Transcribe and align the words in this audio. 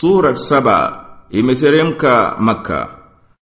Sura 0.00 0.36
saba 0.36 1.06
imeteremka 1.30 2.36
maka. 2.38 2.88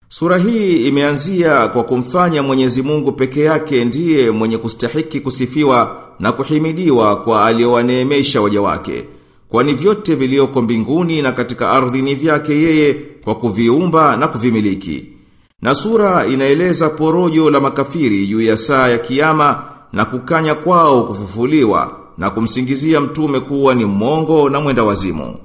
Sura 0.09 0.39
hii 0.39 0.77
imeanzia 0.89 1.69
kwa 1.69 1.85
kumfanya 1.85 2.43
Mwenyezi 2.43 2.83
Mungu 2.83 3.13
peke 3.13 3.43
yake 3.43 3.85
ndiye 3.85 4.31
mwenye 4.31 4.59
kustahiki 4.59 5.21
kusifiwa 5.21 6.03
na 6.21 6.33
kuhimidiwa 6.33 7.17
kwa 7.17 7.45
aliowaneemesha 7.47 8.41
waja 8.41 8.61
wake. 8.63 9.05
Kwani 9.49 9.75
vyote 9.75 10.15
vilioko 10.15 10.63
mbinguni 10.63 11.23
na 11.23 11.33
katika 11.33 11.71
ardhi 11.71 12.03
ni 12.03 12.15
vyake 12.15 12.53
yeye 12.63 12.95
kwa 13.25 13.35
kuviumba 13.35 14.17
na 14.17 14.29
kuvimiliki. 14.29 15.07
Na 15.63 15.75
sura 15.75 16.27
inaeleza 16.27 16.91
porojo 16.91 17.51
la 17.51 17.61
makafiri 17.61 18.27
juu 18.27 18.43
ya 18.43 18.57
saa 18.57 18.89
ya 18.89 18.99
kiyama 18.99 19.65
na 19.93 20.05
kukanya 20.05 20.55
kwao 20.55 21.05
kufufuliwa 21.05 21.97
na 22.19 22.31
kumsingizia 22.31 23.01
mtume 23.01 23.41
kuwa 23.41 23.75
ni 23.75 23.85
mongo 23.85 24.49
na 24.51 24.61
mwenda 24.61 24.85
wazimu. 24.85 25.37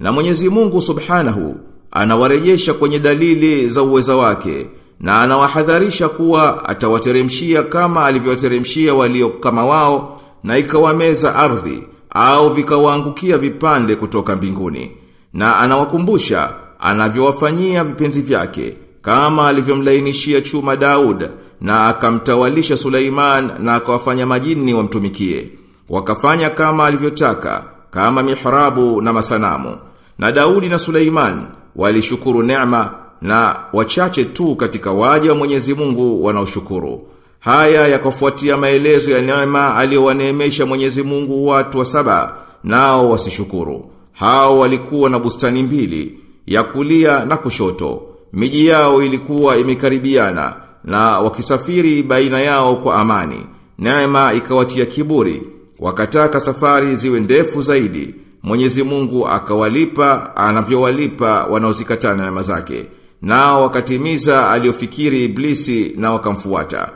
Na 0.00 0.12
Mwenyezi 0.12 0.48
Mungu 0.48 0.80
Subhanahu 0.80 1.56
anawarejesha 1.90 2.74
kwenye 2.74 2.98
dalili 2.98 3.68
za 3.68 3.82
uweza 3.82 4.16
wake 4.16 4.66
na 5.00 5.20
anawahadharisha 5.20 6.08
kuwa 6.08 6.68
atawateremshia 6.68 7.62
kama 7.62 8.06
alivyowateremshia 8.06 8.94
walio 8.94 9.28
kama 9.28 9.66
wao 9.66 10.20
na 10.44 10.58
ikawameza 10.58 11.34
ardhi 11.36 11.82
au 12.10 12.50
vikawaangukia 12.54 13.36
vipande 13.38 13.96
kutoka 13.96 14.36
mbinguni. 14.36 14.92
Na 15.32 15.56
anawakumbusha 15.56 16.54
anavyowafanyia 16.80 17.84
vipenzi 17.84 18.22
vyake 18.22 18.76
kama 19.02 19.48
alivyomlainishia 19.48 20.40
chuma 20.40 20.76
Daud 20.76 21.30
na 21.60 21.84
akamtawalisha 21.86 22.76
Suleiman 22.76 23.50
na 23.58 23.74
akawafanya 23.74 24.26
majini 24.26 24.74
wamtumikie. 24.74 25.50
Wakafanya 25.88 26.50
kama 26.50 26.86
alivyotaka 26.86 27.64
kama 27.90 28.22
mihrabu 28.22 29.02
na 29.02 29.12
masanamu 29.12 29.76
na 30.18 30.32
Daudi 30.32 30.68
na 30.68 30.78
Suleiman 30.78 31.46
walishukuru 31.76 32.42
neema 32.42 32.94
na 33.22 33.56
wachache 33.72 34.24
tu 34.24 34.56
katika 34.56 34.90
waja 34.90 35.30
wa 35.30 35.36
Mwenyezi 35.36 35.74
Mungu 35.74 36.24
wanaoshukuru. 36.24 37.08
Haya 37.40 37.88
yakafuatia 37.88 38.56
maelezo 38.56 39.10
ya 39.10 39.22
neema 39.22 39.76
aliyowaneemesha 39.76 40.66
Mwenyezi 40.66 41.02
Mungu 41.02 41.46
watu 41.46 41.78
wa 41.78 41.84
saba 41.84 42.36
nao 42.64 43.10
wasishukuru. 43.10 43.90
Hao 44.12 44.58
walikuwa 44.58 45.10
na 45.10 45.18
bustani 45.18 45.62
mbili 45.62 46.18
ya 46.46 46.62
kulia 46.62 47.24
na 47.24 47.36
kushoto. 47.36 48.02
Miji 48.32 48.66
yao 48.66 49.02
ilikuwa 49.02 49.56
imekaribiana 49.56 50.56
na 50.84 51.20
wakisafiri 51.20 52.02
baina 52.02 52.40
yao 52.40 52.76
kwa 52.76 52.94
amani. 52.96 53.46
Neema 53.78 54.32
ikawatia 54.32 54.86
kiburi, 54.86 55.42
wakataka 55.78 56.40
safari 56.40 56.96
ziwe 56.96 57.20
ndefu 57.20 57.60
zaidi. 57.60 58.14
Mwenyezi 58.46 58.82
Mungu 58.82 59.28
akawalipa 59.28 60.36
anavyowalipa 60.36 61.44
wanaozikataa 61.44 62.14
neema 62.14 62.42
zake. 62.42 62.86
Nao 63.22 63.62
wakatimiza 63.62 64.50
aliofikiri 64.50 65.24
iblisi 65.24 65.92
na 65.96 66.12
wakamfuata. 66.12 66.88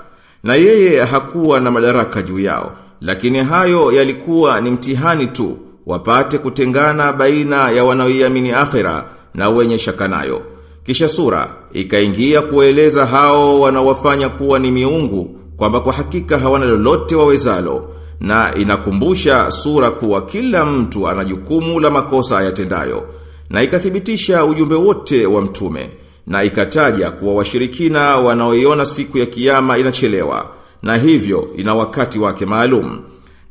Na 0.45 0.55
yeye 0.55 1.05
hakuwa 1.05 1.61
na 1.61 1.71
madaraka 1.71 2.23
juu 2.23 2.39
yao, 2.39 2.73
lakini 3.01 3.39
hayo 3.39 3.93
yalikuwa 3.93 4.61
ni 4.61 4.71
mtihani 4.71 5.27
tu, 5.27 5.59
wapate 5.87 6.39
kutengana 6.39 7.13
baina 7.13 7.71
ya 7.71 7.85
wanaoiamini 7.85 8.53
akhira 8.53 9.05
na 9.35 9.49
wenye 9.49 9.79
shaka 9.79 10.09
nayo. 10.09 10.43
Kisha 10.85 11.09
sura 11.09 11.49
ikaingia 11.73 12.43
kueleza 12.43 13.07
hao 13.07 13.61
wanawafanya 13.61 14.29
kuwa 14.29 14.59
ni 14.59 14.71
miungu 14.71 15.37
kwamba 15.57 15.81
kwa 15.81 15.93
hakika 15.93 16.39
hawana 16.39 16.65
lolote 16.67 17.17
wawezalo 17.17 17.89
na 18.21 18.55
inakumbusha 18.55 19.51
sura 19.51 19.91
kuwa 19.91 20.27
kila 20.27 20.65
mtu 20.65 21.09
ana 21.09 21.25
jukumu 21.25 21.81
la 21.81 21.91
makosa 21.91 22.39
ayatendayo 22.39 23.09
na 23.51 23.63
ikathibitisha 23.63 24.45
ujumbe 24.45 24.75
wote 24.75 25.27
wa 25.27 25.43
mtume 25.43 25.91
na 26.27 26.45
ikataja 26.45 27.11
kuwa 27.11 27.35
washirikina 27.35 28.17
wanaoiona 28.17 28.85
siku 28.85 29.19
ya 29.19 29.27
kiyama 29.27 29.79
inachelewa 29.79 30.47
na 30.83 30.97
hivyo 30.97 31.49
ina 31.57 31.75
wakati 31.75 32.19
wake 32.19 32.47
maalum. 32.47 32.99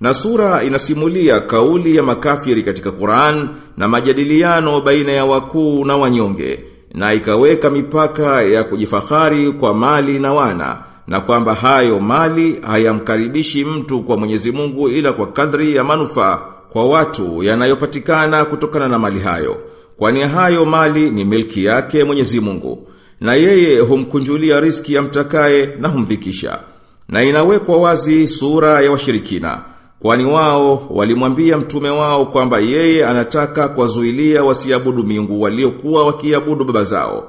Na 0.01 0.13
sura 0.13 0.63
inasimulia 0.63 1.39
kauli 1.39 1.95
ya 1.95 2.03
makafiri 2.03 2.61
katika 2.63 2.91
Qur'an 2.91 3.49
na 3.77 3.88
majadiliano 3.88 4.81
baina 4.81 5.11
ya 5.11 5.25
wakuu 5.25 5.85
na 5.85 5.97
wanyonge 5.97 6.59
na 6.94 7.13
ikaweka 7.13 7.69
mipaka 7.69 8.41
ya 8.41 8.63
kujifahari 8.63 9.51
kwa 9.51 9.73
mali 9.73 10.19
na 10.19 10.33
wana 10.33 10.83
na 11.09 11.19
kwamba 11.21 11.55
hayo 11.55 11.99
mali 11.99 12.59
hayamkaribishi 12.61 13.65
mtu 13.65 13.99
kwa 13.99 14.17
Mwenyezi 14.17 14.51
Mungu 14.51 14.89
ila 14.89 15.13
kwa 15.13 15.27
kadri 15.27 15.75
ya 15.75 15.83
manufaa 15.83 16.41
kwa 16.69 16.85
watu 16.85 17.43
yanayopatikana 17.43 18.45
kutokana 18.45 18.87
na 18.87 18.99
mali 18.99 19.19
hayo. 19.19 19.57
Kwani 19.97 20.19
hayo 20.21 20.65
mali 20.65 21.09
ni 21.11 21.25
milki 21.25 21.65
yake 21.65 22.03
Mwenyezi 22.03 22.39
Mungu 22.39 22.87
na 23.21 23.33
yeye 23.33 23.79
humkunjulia 23.79 24.59
riski 24.59 24.93
ya 24.93 25.01
mtakaye 25.01 25.69
na 25.79 25.87
humvikisha. 25.87 26.59
Na 27.07 27.23
inawekwa 27.23 27.77
wazi 27.77 28.27
sura 28.27 28.81
ya 28.81 28.91
washirikina. 28.91 29.61
Kwani 29.99 30.25
wao 30.25 30.87
walimwambia 30.89 31.57
mtume 31.57 31.89
wao 31.89 32.25
kwamba 32.25 32.59
yeye 32.59 33.05
anataka 33.05 33.67
kuwazuilia 33.67 34.43
wasiabudu 34.43 35.03
miungu 35.03 35.41
waliokuwa 35.41 36.05
wakiabudu 36.05 36.65
baba 36.65 36.83
zao. 36.83 37.27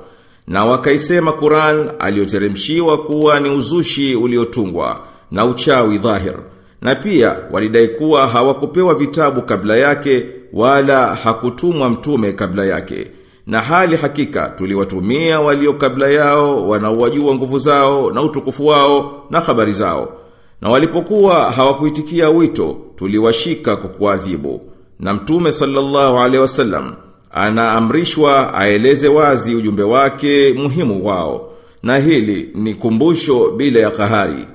Na 0.51 0.65
wakaisema 0.65 1.33
Qur'an 1.33 1.91
aliyoteremshiwa 1.99 2.99
kuwa 2.99 3.41
ni 3.41 3.51
uzushi 3.51 4.15
uliotungwa 4.15 5.01
na 5.31 5.45
uchawi 5.45 5.99
dhahir. 5.99 6.35
Na 6.83 6.95
pia 6.95 7.37
walidai 7.53 7.89
kuwa 7.89 8.27
hawakupewa 8.29 8.95
vitabu 8.95 9.43
kabla 9.43 9.77
yake 9.77 10.27
wala 10.53 11.15
hakutumwa 11.15 11.91
mtume 11.91 12.33
kabla 12.33 12.65
yake. 12.65 13.11
Na 13.47 13.61
hali 13.61 13.97
hakika 13.97 14.49
tuliwatumia 14.49 15.41
walio 15.41 15.73
kabla 15.73 16.09
yao 16.09 16.69
wanaowajua 16.69 17.35
nguvu 17.35 17.59
zao 17.59 18.11
na 18.11 18.23
utukufu 18.23 18.67
wao 18.67 19.25
na 19.31 19.41
habari 19.41 19.73
zao. 19.73 20.13
Na 20.61 20.71
walipokuwa 20.71 21.51
hawakuitikia 21.53 22.31
wito 22.31 22.77
tuliwashika 22.97 23.77
kwa 23.77 23.91
kuadhibu. 23.91 24.61
Na 25.01 25.15
mtume 25.15 25.53
sallallahu 25.53 26.17
alaihi 26.19 26.39
wasallam 26.39 26.93
anaamrishwa 27.31 28.55
aeleze 28.55 29.09
wazi 29.09 29.55
ujumbe 29.55 29.83
wake 29.83 30.53
muhimu 30.57 31.07
wao. 31.07 31.47
Na 31.83 31.99
hili 31.99 32.51
ni 32.55 32.75
kumbusho 32.75 33.51
bila 33.51 33.81
ya 33.81 33.91
kahari. 33.91 34.47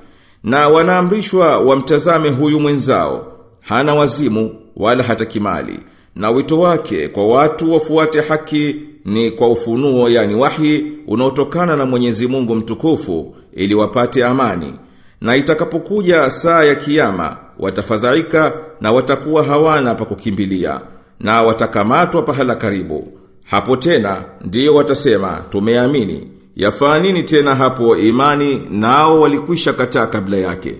Na 0.44 0.68
wanaamrishwa 0.68 1.58
wamtazame 1.58 2.30
huyu 2.30 2.60
mwenzao. 2.60 3.32
Hana 3.60 3.94
wazimu 3.94 4.54
wala 4.76 5.02
hata 5.02 5.24
kimali. 5.24 5.78
Na 6.16 6.30
wito 6.30 6.60
wake 6.60 7.08
kwa 7.08 7.26
watu 7.28 7.72
wafuate 7.74 8.20
haki 8.20 8.76
ni 9.04 9.30
kwa 9.30 9.48
ufunuo 9.48 10.08
yani 10.08 10.34
wahi 10.34 10.86
unaotokana 11.06 11.76
na 11.76 11.86
Mwenyezi 11.86 12.26
Mungu 12.26 12.54
mtukufu 12.56 13.36
ili 13.54 13.74
wapate 13.74 14.24
amani. 14.24 14.72
Na 15.20 15.36
itakapokuja 15.36 16.30
saa 16.30 16.64
ya 16.64 16.74
kiyama 16.74 17.36
watafadhaika 17.58 18.52
na 18.80 18.92
watakuwa 18.92 19.42
hawana 19.44 19.94
pa 19.94 20.04
kukimbilia 20.04 20.80
na 21.20 21.42
watakamatwa 21.42 22.22
pahala 22.22 22.54
karibu. 22.54 23.08
Hapo 23.44 23.76
tena 23.76 24.24
ndiyo 24.44 24.74
watasema 24.74 25.40
tumeamini. 25.50 26.28
Yafaa 26.56 26.98
nini 26.98 27.22
tena 27.22 27.54
hapo 27.54 27.96
imani 27.96 28.62
nao 28.70 29.20
walikwisha 29.20 29.72
kataa 29.72 30.06
kabla 30.06 30.36
yake. 30.36 30.74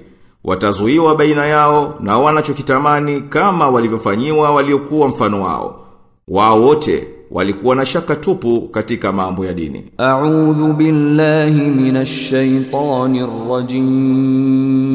Watazuiwa 0.44 1.16
baina 1.16 1.46
yao 1.46 1.94
na 2.00 2.19
wanachokitamani 2.19 3.20
kama 3.20 3.69
walivyofanyiwa 3.70 4.50
waliokuwa 4.50 5.08
mfano 5.08 5.42
wao. 5.42 5.86
Wao 6.28 6.62
wote 6.62 7.08
walikuwa 7.30 7.76
na 7.76 7.86
shaka 7.86 8.16
tupu 8.16 8.60
katika 8.69 9.12
mambo 9.12 9.46
ya 9.46 9.52
dini. 9.54 9.84
A'udhu 9.98 10.72
billahi 10.72 11.60
minash 11.70 12.28
shaitani 12.30 13.26
rajim. 13.50 14.85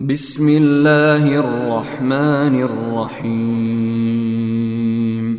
Bismillahir 0.00 1.44
rahmanir 1.44 2.72
rahim. 2.96 3.84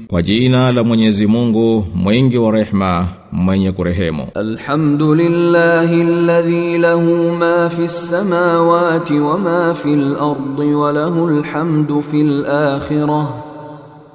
Kwa 0.07 0.22
jina 0.22 0.72
la 0.72 0.83
Mwenyezi 0.83 1.27
Mungu, 1.27 1.85
mwingi 1.96 2.37
wa 2.37 2.52
rehma, 2.52 3.08
mwenye 3.31 3.72
kurehemu. 3.72 4.28
Alhamdulillahi 4.35 6.02
alladhi 6.02 6.78
lahu 6.78 7.31
ma 7.40 7.69
fis 7.69 8.08
samawati 8.09 9.13
wa 9.13 9.40
ma 9.40 9.73
fil 9.73 10.16
ardi 10.16 10.73
wa 10.73 10.91
lahu 10.93 11.28
alhamdu 11.28 12.03
fil 12.03 12.46
akhirah. 12.46 13.28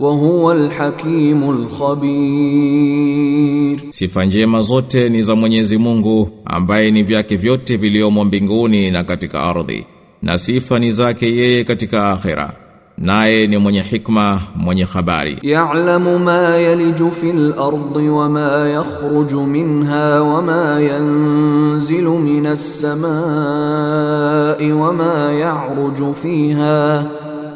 wa 0.01 0.13
huwa 0.13 0.53
alhakimul 0.55 1.67
khabir. 1.79 3.81
Sifa 3.91 4.25
njema 4.25 4.61
zote 4.61 5.09
ni 5.09 5.23
za 5.23 5.35
Mwenyezi 5.37 5.79
Mungu 5.79 6.31
ambaye 6.45 6.91
ni 6.91 7.03
vyake 7.03 7.37
vyote 7.37 7.77
viliomo 7.77 8.25
mbinguni 8.25 8.91
na 8.91 9.05
katika 9.05 9.43
ardhi 9.43 9.87
na 10.27 10.39
sifa 10.39 10.79
ni 10.79 10.91
zake 10.91 11.37
yeye 11.37 11.65
katika 11.65 12.07
akhira. 12.07 12.53
Naye 12.99 13.47
ni 13.47 13.57
mwenye 13.59 13.81
hikma 13.81 14.43
mwenye 14.57 14.85
habari. 14.85 15.39
Ya'lamu 15.43 16.19
ma 16.19 16.33
yaliju 16.57 17.11
fil 17.11 17.53
ardi 17.59 18.09
wa 18.09 18.29
ma 18.31 18.69
yakhruju 18.69 19.47
minha 19.47 20.23
wa 20.23 20.43
ma 20.43 20.81
yanzilu 20.81 22.19
minas 22.19 22.81
samaa'i 22.81 24.73
wa 24.73 24.93
ma 24.93 25.33
ya'ruju 25.33 26.15
fiha 26.15 27.05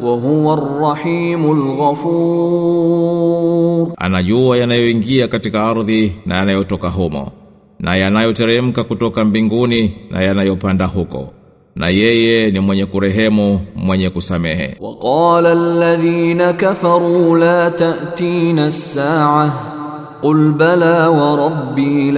wa 0.02 0.12
huwa 0.16 0.55
arrahimul 0.58 1.76
ghafur. 1.76 3.14
Anajua 3.96 4.56
yanayoingia 4.56 5.28
katika 5.28 5.64
ardhi 5.64 6.16
na 6.26 6.37
yanayotoka 6.37 6.88
humo 6.88 7.32
na 7.78 7.96
yanayoteremka 7.96 8.84
kutoka 8.84 9.25
mbinguni 9.25 9.96
na 10.11 10.23
yanayopanda 10.23 10.87
huko. 10.87 11.32
na 11.75 11.89
yeye 11.89 12.51
ni 12.51 12.59
mwenye 12.59 12.85
kurehemu 12.85 13.59
mwenye 13.75 14.09
kusamehe 14.09 14.75
وقال 14.79 15.45
الذين 15.45 16.51
كفروا 16.51 17.38
لا 17.38 17.69
تأتينا 17.69 18.67
الساعة 18.67 19.53
قل 20.23 20.51
بلى 20.51 21.07
وربي 21.07 22.12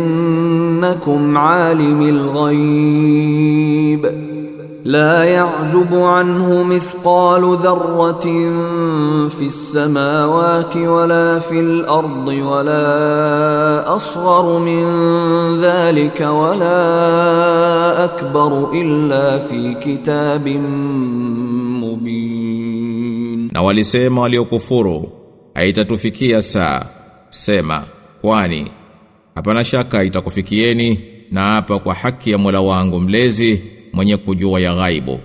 لتأتينكم 0.00 1.38
عالم 1.38 2.02
الغيب 2.02 4.06
لا 4.84 5.24
يعزب 5.24 5.94
عنه 5.94 6.62
مثقال 6.62 7.42
ذرة 7.56 8.20
في 9.28 9.46
السماوات 9.46 10.76
ولا 10.76 11.38
في 11.38 11.60
الأرض 11.60 12.28
ولا 12.28 13.94
أصغر 13.96 14.58
من 14.58 14.84
ذلك 15.60 16.20
ولا 16.20 16.84
أكبر 18.04 18.72
إلا 18.72 19.38
في 19.38 19.74
كتاب 19.74 20.48
مبين 22.10 23.50
na 23.52 23.62
walisema 23.62 24.20
waliokufuru 24.22 25.08
haitatufikia 25.54 26.42
saa 26.42 26.86
sema 27.28 27.82
kwani 28.20 28.66
hapana 29.34 29.64
shaka 29.64 30.04
itakufikieni 30.04 31.00
na 31.30 31.40
hapa 31.44 31.78
kwa 31.78 31.94
haki 31.94 32.30
ya 32.30 32.38
Mola 32.38 32.60
wangu 32.60 33.00
mlezi 33.00 33.62
mwenye 33.95 34.17
kujua 34.17 34.59
ya 34.59 34.75
ghaibu. 34.75 35.19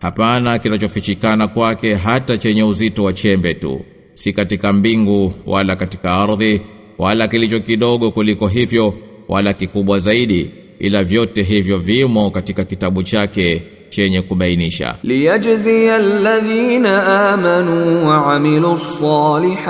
Hapana 0.00 0.58
kinachofichikana 0.58 1.48
kwake 1.48 1.94
hata 1.94 2.38
chenye 2.38 2.62
uzito 2.62 3.04
wa 3.04 3.12
chembe 3.12 3.54
tu. 3.54 3.80
Si 4.14 4.32
katika 4.32 4.72
mbingu 4.72 5.34
wala 5.46 5.76
katika 5.76 6.12
ardhi 6.14 6.60
wala 6.98 7.28
kilicho 7.28 7.60
kidogo 7.60 8.10
kuliko 8.10 8.46
hivyo 8.48 8.94
wala 9.28 9.52
kikubwa 9.52 9.98
zaidi 9.98 10.50
ila 10.78 11.02
vyote 11.02 11.42
hivyo 11.42 11.78
vimo 11.78 12.30
katika 12.30 12.64
kitabu 12.64 13.02
chake 13.02 13.62
chenye 13.88 14.22
kubainisha. 14.22 14.96
Liyajzi 15.02 15.88
alladhina 15.88 17.30
amanu 17.32 18.08
wa 18.08 18.34
amilus 18.34 18.98
salihat 19.00 19.64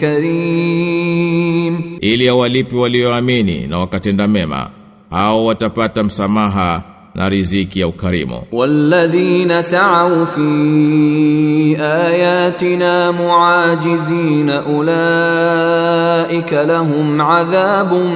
ili 2.01 2.29
awalipi 2.29 2.75
walioamini 2.75 3.67
na 3.67 3.79
wakatenda 3.79 4.27
mema, 4.27 4.69
hao 5.09 5.45
watapata 5.45 6.03
msamaha 6.03 6.83
na 7.17 7.29
riziki 7.29 7.79
ya 7.79 7.87
ukarimu 7.87 8.41
walladhina 8.51 9.63
sa'u 9.63 10.25
fi 10.27 11.75
ayatina 11.81 13.11
muajizina 13.13 14.65
ulaika 14.65 16.63
lahum 16.63 17.21
adhabun 17.21 18.07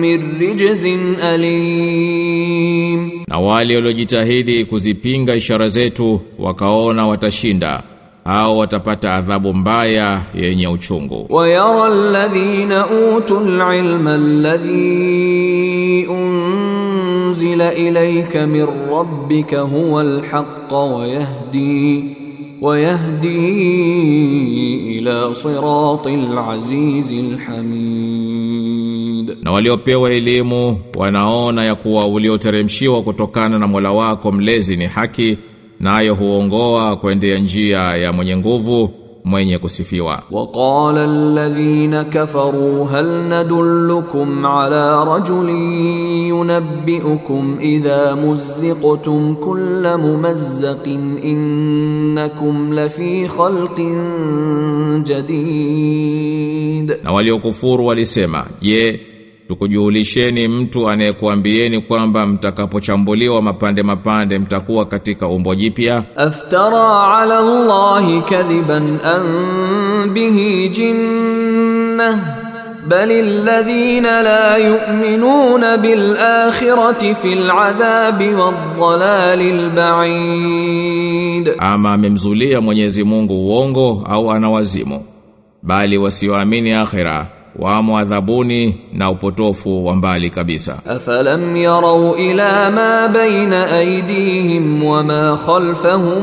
min 0.00 0.38
rijzin 0.38 1.16
alim 1.22 3.10
na 3.28 3.38
wale 3.38 3.74
waliojitahidi 3.76 4.64
kuzipinga 4.64 5.34
ishara 5.34 5.68
zetu 5.68 6.20
wakaona 6.38 7.06
watashinda 7.06 7.82
au 8.24 8.58
watapata 8.58 9.14
adhabu 9.14 9.54
mbaya 9.54 10.20
yenye 10.34 10.68
uchungu. 10.68 11.26
Wa 11.28 11.48
yara 11.48 11.84
alladhina 11.84 12.86
utul 12.86 13.60
ilma 13.74 14.14
alladhi 14.14 16.06
un 16.08 16.73
unzila 17.28 17.74
ilayka 17.74 18.46
min 18.46 18.66
rabbika 18.90 19.60
huwa 19.60 20.00
alhaq 20.00 20.72
wa 20.72 21.06
yahdi 21.08 22.04
wa 22.60 22.80
yahdi 22.80 23.38
ila 24.98 25.34
siratil 25.34 26.38
azizil 26.50 27.36
hamid, 27.38 29.36
na 29.42 29.52
waliopewa 29.52 30.10
elimu 30.12 30.78
wanaona 30.96 31.64
ya 31.64 31.74
kuwa 31.74 32.06
ulioteremshiwa 32.06 33.02
kutokana 33.02 33.58
na 33.58 33.66
Mola 33.66 33.90
wako 33.92 34.32
mlezi 34.32 34.76
ni 34.76 34.86
haki, 34.86 35.38
nayo 35.80 36.14
na 36.14 36.20
huongoa 36.20 36.96
kuendea 36.96 37.38
njia 37.38 37.78
ya 37.78 38.12
mwenye 38.12 38.36
nguvu 38.36 38.90
mwenye 39.23 39.57
kusifiwa 39.57 40.23
وقال 40.31 40.97
الذين 40.97 42.01
كفروا 42.01 42.85
هل 42.85 43.05
ندلكم 43.29 44.45
على 44.45 45.03
رجل 45.03 45.49
ينبئكم 46.29 47.57
إذا 47.61 48.15
مزقتم 48.15 49.33
كل 49.33 49.97
ممزق 49.97 50.87
إنكم 51.23 52.73
لفي 52.73 53.27
خلق 53.27 53.81
جديد 55.59 56.97
na 57.03 57.11
waliokufuru 57.11 57.85
walisema 57.85 58.45
je 58.61 58.99
tukujulisheni 59.47 60.47
mtu 60.47 60.89
anayekuambieni 60.89 61.81
kwamba 61.81 62.25
mtakapochambuliwa 62.25 63.41
mapande 63.41 63.83
mapande 63.83 64.39
mtakuwa 64.39 64.85
katika 64.85 65.27
umbo 65.27 65.55
jipya 65.55 66.03
أفترى 66.17 66.89
على 67.05 67.39
الله 67.39 68.21
كذبا 68.21 68.77
أن 69.03 69.23
به 70.13 70.71
جنة 70.75 72.35
بل 72.87 73.11
الذين 73.11 74.03
لا 74.03 74.57
يؤمنون 74.57 75.75
بالآخرة 75.77 77.13
في 77.13 77.33
العذاب 77.33 78.21
والضلال 78.35 79.41
البعيد 80.39 81.49
ama 81.57 81.93
amemzulia 81.93 82.61
Mwenyezi 82.61 83.03
Mungu 83.03 83.33
uongo 83.47 84.03
au 84.09 84.31
anawazimu 84.31 85.05
bali 85.63 85.97
wasioamini 85.97 86.71
akhira 86.73 87.27
Na 88.92 89.10
upotofu 89.10 89.86
wa 89.86 89.96
mbali 89.96 90.30
kabisa. 90.30 90.78
أفلم 90.86 91.56
يروا 91.56 92.16
إلى 92.16 92.70
ما 92.74 93.06
بين 93.06 93.52
أيديهم 93.52 94.84
وما 94.84 95.36
خلفهم 95.36 96.22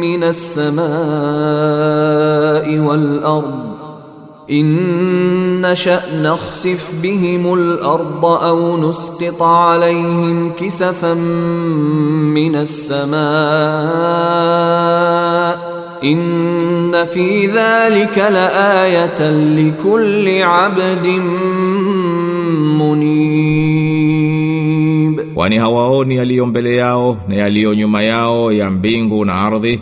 من 0.00 0.24
السماء 0.24 0.88
والأرض 2.78 3.78
إن 4.50 5.60
نشأ 5.60 6.00
نخسف 6.22 6.94
بهم 7.02 7.54
الأرض 7.54 8.24
أو 8.24 8.76
نسقط 8.90 9.42
عليهم 9.42 10.52
كسفا 10.52 11.14
من 12.34 12.56
السماء 12.56 13.18
inna 16.98 17.06
fi 17.06 17.46
dhalika 17.46 18.30
laayatan 18.30 19.54
likulli 19.56 20.42
abdin 20.42 21.22
munib, 22.78 24.34
kwani 25.34 25.56
hawaoni 25.58 26.16
yaliyo 26.16 26.46
mbele 26.46 26.76
yao 26.76 27.16
na 27.28 27.34
yaliyo 27.36 27.74
nyuma 27.74 28.02
yao 28.02 28.52
ya 28.52 28.70
mbingu 28.70 29.24
na 29.24 29.34
ardhi. 29.34 29.80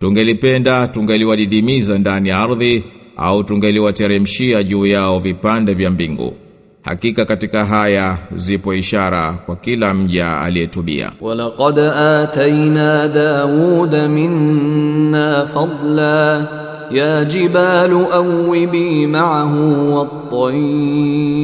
Tungelipenda 0.00 0.88
tungeliwadidimiza 0.88 1.98
ndani 1.98 2.28
ya 2.28 2.38
ardhi 2.38 2.84
au 3.16 3.44
tungeliwateremshia 3.44 4.62
juu 4.62 4.86
yao 4.86 5.18
vipande 5.18 5.74
vya 5.74 5.90
mbingu. 5.90 6.36
Hakika 6.84 7.24
katika 7.24 7.64
haya 7.64 8.18
zipo 8.32 8.74
ishara 8.74 9.32
kwa 9.32 9.56
kila 9.56 9.94
mja 9.94 10.38
aliyetubia. 10.40 11.12
Walaqad 11.20 11.78
atayna 11.78 13.08
Dawuda 13.08 14.08
minna 14.08 15.46
fadla 15.54 16.48
ya 16.90 17.24
jibalu 17.24 18.12
awibi 18.12 19.06
ma'ahu 19.06 19.94
wat-tayr 19.96 21.34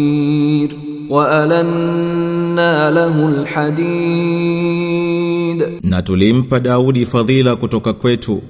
wa 1.11 1.31
alanna 1.43 2.91
lahu 2.91 3.27
al-hadid, 3.29 4.71
na 5.83 6.03
tulimpa 6.03 6.61
Daudi 6.61 7.07
fadhila 7.07 7.57
kutoka 7.57 7.93
kwetu, 7.93 8.43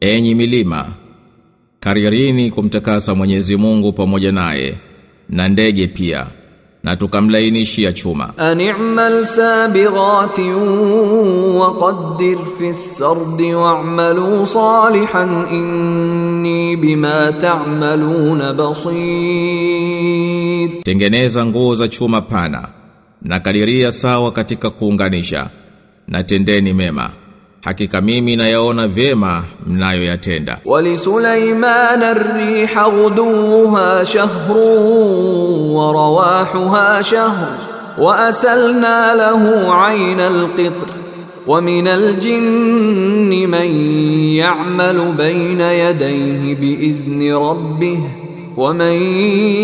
enyi 0.00 0.34
milima, 0.34 0.86
karirini 1.80 2.50
kumtakasa 2.50 3.14
Mwenyezi 3.14 3.56
Mungu 3.56 3.92
pamoja 3.92 4.32
naye 4.32 4.74
na 5.32 5.48
ndege 5.48 5.86
pia 5.86 6.26
na 6.82 6.96
tukamlainishia 6.96 7.92
chuma. 7.92 8.32
Ani'mal 8.38 9.26
sabirati 9.26 10.42
wa 11.60 11.68
qaddir 11.80 12.38
fi 12.58 12.74
sardi 12.74 13.54
wa'malu 13.54 14.46
salihan 14.46 15.46
inni 15.50 16.76
bima 16.76 17.32
ta'maluna 17.40 18.52
basir. 18.52 18.92
Tengeneza 20.84 21.46
nguo 21.46 21.74
za 21.74 21.88
chuma 21.88 22.20
pana 22.20 22.68
na 23.22 23.40
kadiria 23.40 23.92
sawa 23.92 24.32
katika 24.32 24.70
kuunganisha 24.70 25.50
na 26.08 26.24
tendeni 26.24 26.72
mema 26.72 27.10
hakika 27.64 28.00
mimi 28.00 28.36
nayaona 28.36 28.88
vyema 28.88 29.44
mnayoyatenda. 29.66 30.60
Wali 30.64 30.98
Sulaiman 30.98 32.02
ar-riha 32.02 32.90
ghuduha 32.90 34.06
shahrun 34.06 35.74
wa 35.74 35.92
rawahuha 35.92 37.04
shahrun 37.04 37.56
wa 37.98 38.26
asalna 38.26 39.14
lahu 39.14 39.72
'ayna 39.72 40.26
al-qitr 40.26 40.88
wa 41.46 41.62
min 41.62 41.86
al-jinni 41.86 43.46
man 43.46 43.68
ya'malu 44.36 45.12
bayna 45.12 45.72
yadayhi 45.72 46.54
bi 46.54 46.72
idhni 46.72 47.30
rabbih 47.30 48.21
ومن 48.57 48.93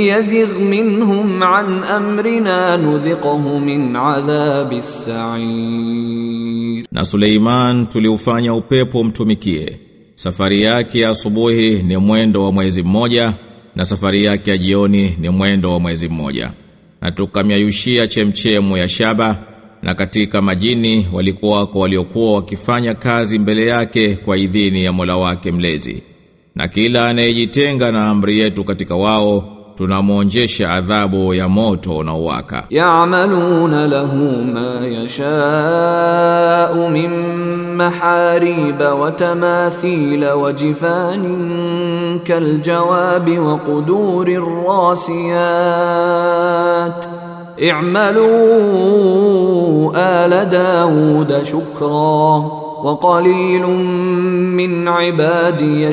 يزغ 0.07 0.59
منهم 0.59 1.43
عن 1.43 1.83
أمرنا 1.83 2.77
نذقه 2.77 3.59
من 3.59 3.95
عذاب 3.95 4.73
السعير 4.73 6.85
na 6.91 7.03
Suleiman 7.05 7.87
tuliufanya 7.87 8.53
upepo 8.53 9.03
mtumikie 9.03 9.79
safari 10.15 10.61
yake 10.61 10.99
ya 10.99 11.09
asubuhi 11.09 11.69
ni 11.69 11.97
mwendo 11.97 12.43
wa 12.43 12.51
mwezi 12.51 12.83
mmoja 12.83 13.33
na 13.75 13.85
safari 13.85 14.23
yake 14.23 14.51
ya 14.51 14.57
jioni 14.57 15.15
ni 15.19 15.29
mwendo 15.29 15.71
wa 15.71 15.79
mwezi 15.79 16.09
mmoja 16.09 16.51
na 17.01 17.11
tukamyayushia 17.11 18.07
chemchemu 18.07 18.77
ya 18.77 18.87
shaba 18.87 19.37
na 19.81 19.95
katika 19.95 20.41
majini 20.41 21.07
walikuwa 21.13 21.57
wako 21.59 21.79
waliokuwa 21.79 22.33
wakifanya 22.33 22.93
kazi 22.93 23.39
mbele 23.39 23.65
yake 23.67 24.15
kwa 24.15 24.37
idhini 24.37 24.83
ya 24.83 24.93
Mola 24.93 25.17
wake 25.17 25.51
mlezi 25.51 26.03
na 26.58 26.68
kila 26.68 27.04
anayejitenga 27.08 27.92
na 27.92 28.08
amri 28.08 28.38
yetu 28.38 28.64
katika 28.64 28.96
wao 28.96 29.44
tunamwonjesha 29.76 30.70
adhabu 30.70 31.34
ya 31.34 31.48
moto 31.48 32.02
na 32.02 32.14
uwaka. 32.14 32.64
Ya'maluna 32.70 33.86
lahu 33.86 34.44
ma 34.44 34.86
yasha'u 34.86 35.20
min 36.90 37.10
mahariba 37.76 38.94
wa 38.94 39.12
tamathila 39.12 40.36
wa 40.36 40.52
jifanin 40.52 42.20
kaljawabi 42.20 43.38
wa 43.38 43.58
qudurir 43.58 44.42
rasiyat 44.68 45.98
i'malu 47.56 48.30
ala 49.94 50.44
Dawuda 50.44 51.44
shukra 51.44 52.57
وقليل 52.83 53.67
من 54.57 54.87
عبادي 54.87 55.87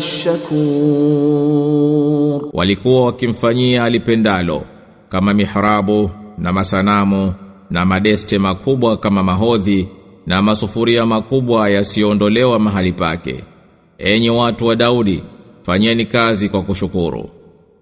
الشكور 1.10 2.50
walikuwa 2.52 3.04
wakimfanyia 3.04 3.84
alipendalo 3.84 4.62
kama 5.08 5.34
mihrabu 5.34 6.10
na 6.38 6.52
masanamu 6.52 7.34
na 7.70 7.86
madeste 7.86 8.38
makubwa 8.38 8.96
kama 8.96 9.22
mahodhi 9.22 9.88
na 10.26 10.42
masufuria 10.42 11.06
makubwa 11.06 11.70
yasiondolewa 11.70 12.58
mahali 12.58 12.92
pake 12.92 13.44
enyi 13.98 14.30
watu 14.30 14.66
wa 14.66 14.76
Daudi 14.76 15.22
fanyeni 15.62 16.04
kazi 16.04 16.48
kwa 16.48 16.62
kushukuru 16.62 17.30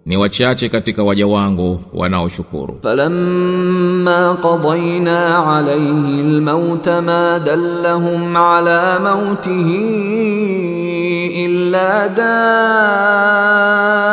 ni 0.07 0.17
wachache 0.17 0.69
katika 0.69 1.03
waja 1.03 1.27
wangu 1.27 1.81
wanaoshukuru 1.95 2.79
فلما 2.83 4.33
قضينا 4.33 5.35
عليه 5.37 6.21
الموت 6.21 6.89
ما 6.89 7.39
دلهم 7.39 8.37
على 8.37 8.99
موته 9.03 9.69
إلا 11.47 12.07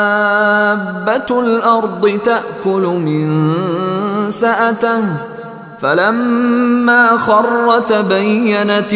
دابة 0.05 1.39
الأرض 1.39 2.19
تأكل 2.23 2.83
من 2.83 3.51
سأته 4.29 5.03
فلما 5.81 7.17
خر 7.17 7.79
تبينت 7.79 8.93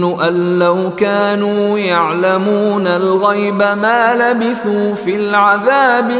الجن 0.00 0.20
أن 0.28 0.58
لو 0.58 0.90
كانوا 0.96 1.78
يعلمون 1.78 2.86
الغيب 2.86 3.58
ما 3.58 4.14
لبثوا 4.14 4.94
في 4.94 5.16
العذاب 5.16 6.10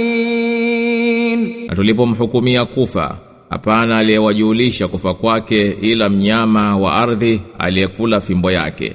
المهين 0.00 1.56
na 1.68 1.74
tulipomhukumia 1.76 2.64
kufa 2.64 3.16
hapana 3.50 3.96
aliyewajulisha 3.96 4.88
kufa 4.88 5.14
kwake 5.14 5.70
ila 5.82 6.08
mnyama 6.08 6.76
wa 6.76 6.92
ardhi 6.94 7.42
aliyekula 7.58 8.20
fimbo 8.20 8.50
yake 8.50 8.92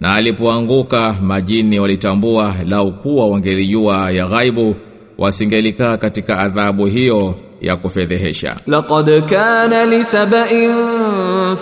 na 0.00 0.14
alipoanguka 0.14 1.14
majini 1.22 1.80
walitambua 1.80 2.54
lau 2.68 2.92
kuwa 2.92 3.26
wangelijua 3.28 4.10
ya 4.10 4.26
ghaibu 4.26 4.74
wasingelikaa 5.17 5.97
katika 5.97 6.39
adhabu 6.39 6.85
hiyo 6.85 7.35
ya 7.61 7.75
kufedhehesha. 7.75 8.55
لقد 8.67 9.23
كان 9.29 9.89
لسبأ 9.89 10.47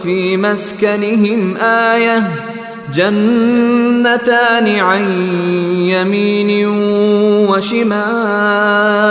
في 0.03 0.37
مسكنهم 0.37 1.57
آية 1.61 2.23
جنتان 2.93 4.79
عن 4.79 5.03
يمين 5.89 6.67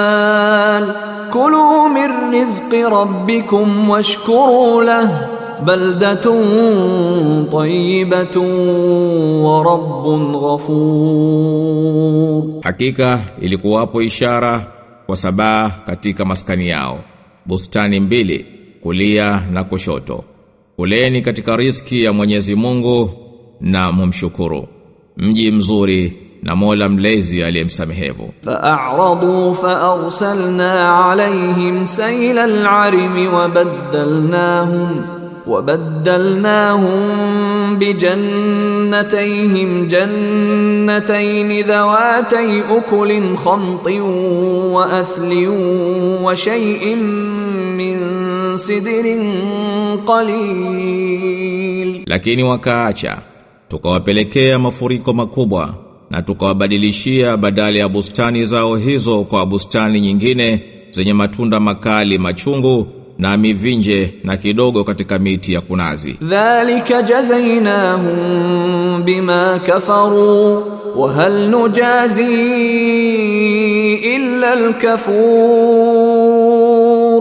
وشمال 0.04 0.94
كلوا 1.32 1.88
من 1.88 2.34
رزق 2.40 2.88
ربكم 2.88 3.90
واشكروا 3.90 4.84
له 4.84 5.28
baldatun 5.66 7.48
tayyibatun 7.50 8.50
wa 9.44 9.64
rabbun 9.64 10.32
ghafur, 10.40 12.44
hakika 12.62 13.20
ilikuwapo 13.40 14.02
ishara 14.02 14.66
kwa 15.06 15.16
Sabaa 15.16 15.70
katika 15.86 16.24
maskani 16.24 16.68
yao, 16.68 16.98
bustani 17.46 18.00
mbili 18.00 18.46
kulia 18.82 19.42
na 19.52 19.64
kushoto. 19.64 20.24
Kuleni 20.76 21.22
katika 21.22 21.56
riski 21.56 22.04
ya 22.04 22.12
Mwenyezi 22.12 22.54
Mungu 22.54 23.10
na 23.60 23.92
mumshukuru. 23.92 24.68
Mji 25.16 25.50
mzuri 25.50 26.18
na 26.42 26.56
Mola 26.56 26.88
mlezi 26.88 27.42
aliyemsamehevu. 27.42 28.32
Fa'aradu 28.44 29.54
fa'arsalna 29.54 31.04
alayhim 31.10 31.86
sayla 31.86 32.70
arimi 32.82 33.28
wa 33.28 33.48
وبدلناهم 35.47 36.99
بجنتيهم 37.79 39.69
جنتين 39.87 41.65
ذواتي 41.67 42.61
أكل 42.77 43.35
خمط 43.35 43.87
وأثل 44.75 45.47
وشيء 46.23 46.95
من 47.77 47.97
سدر 48.57 49.05
قليل 50.07 52.03
Lakini 52.05 52.43
wakaacha, 52.43 53.17
tukawapelekea 53.67 54.59
mafuriko 54.59 55.13
makubwa 55.13 55.75
na 56.09 56.21
tukawabadilishia 56.21 57.37
badala 57.37 57.79
ya 57.79 57.89
bustani 57.89 58.45
zao 58.45 58.75
hizo 58.75 59.23
kwa 59.23 59.45
bustani 59.45 60.01
nyingine 60.01 60.63
zenye 60.91 61.13
matunda 61.13 61.59
makali 61.59 62.17
machungu 62.17 62.87
na 63.18 63.36
mivinje 63.36 64.14
na 64.24 64.36
kidogo 64.36 64.84
katika 64.84 65.18
miti 65.18 65.52
ya 65.52 65.60
kunazi. 65.60 66.12
Dhalika 66.22 67.02
jazainahum 67.02 69.02
bima 69.04 69.60
kafaru 69.66 70.64
wa 70.96 71.12
hal 71.12 71.48
nujazi 71.48 72.22
illa 74.14 74.52
al-kafur. 74.52 75.14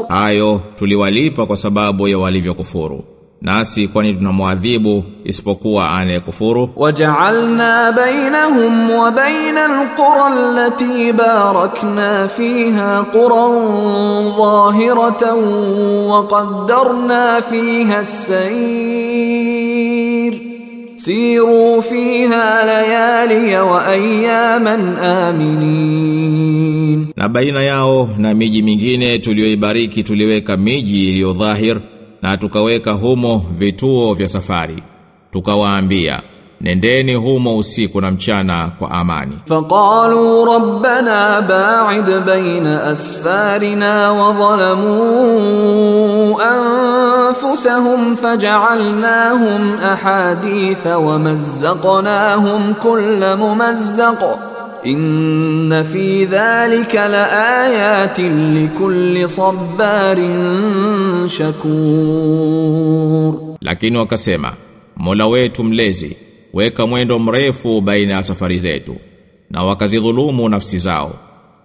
Hayo 0.10 0.62
tuliwalipa 0.76 1.46
kwa 1.46 1.56
sababu 1.56 2.08
ya 2.08 2.18
walivyokufuru 2.18 3.04
nasi 3.44 3.88
kwani 3.88 4.14
tunamwadhibu 4.14 5.04
isipokuwa 5.24 5.90
anayekufuru? 5.92 6.70
Waja'alna 6.76 7.92
bainahum 7.92 8.92
wa 8.92 9.12
bainal 9.12 9.88
qura 9.96 10.26
allati 10.26 11.14
barakna 11.14 12.30
fiha 12.30 13.04
quran 13.12 13.54
zahiratan 14.38 15.40
wa 16.10 16.28
qaddarna 16.28 17.42
fiha 17.50 18.04
as-sayr. 19.04 20.34
Siru 20.96 21.82
fiha 21.82 22.66
layaliya 22.66 23.64
wa 23.64 23.86
ayyaman 23.86 24.98
aminin. 25.00 27.08
Na 27.16 27.30
baina 27.30 27.64
yao 27.64 28.10
na 28.18 28.34
miji 28.34 28.62
mingine 28.62 29.20
tuliyoibariki 29.20 30.04
tuliweka 30.04 30.58
miji 30.58 31.10
iliyo 31.10 31.34
dhahir 31.34 31.80
na 32.24 32.38
tukaweka 32.38 32.92
humo 32.92 33.46
vituo 33.52 34.14
vya 34.14 34.28
safari 34.28 34.84
tukawaambia 35.32 36.22
nendeni 36.62 37.14
humo 37.16 37.58
usiku 37.58 38.02
na 38.02 38.12
mchana 38.12 38.72
kwa 38.80 38.92
amani. 38.92 39.40
Faqalu 39.46 40.46
rabbana 40.46 41.42
ba'id 41.42 42.20
baina 42.26 42.84
asfarina 42.84 44.12
wa 44.12 44.34
zalamu 44.34 46.42
anfusahum 46.42 48.16
faj'alnahum 48.16 49.78
ahaditha 49.84 50.98
wa 50.98 51.20
mazzaqnahum 51.20 52.74
kull 52.74 53.38
mumazzaqin 53.38 54.53
Inna 54.84 55.84
fi 55.84 56.26
dhalika 56.26 57.08
la 57.08 57.24
ayatin 57.64 58.54
likulli 58.54 59.30
sabarin 59.30 61.30
shakur. 61.30 63.36
Lakini 63.62 63.98
wakasema, 63.98 64.54
Mola 64.98 65.28
wetu 65.28 65.64
mlezi, 65.64 66.18
weka 66.54 66.88
mwendo 66.88 67.20
mrefu 67.20 67.82
baina 67.82 68.14
ya 68.14 68.24
safari 68.24 68.60
zetu, 68.60 68.96
na 69.50 69.64
wakazidhulumu 69.64 70.50
nafsi 70.50 70.78
zao. 70.78 71.16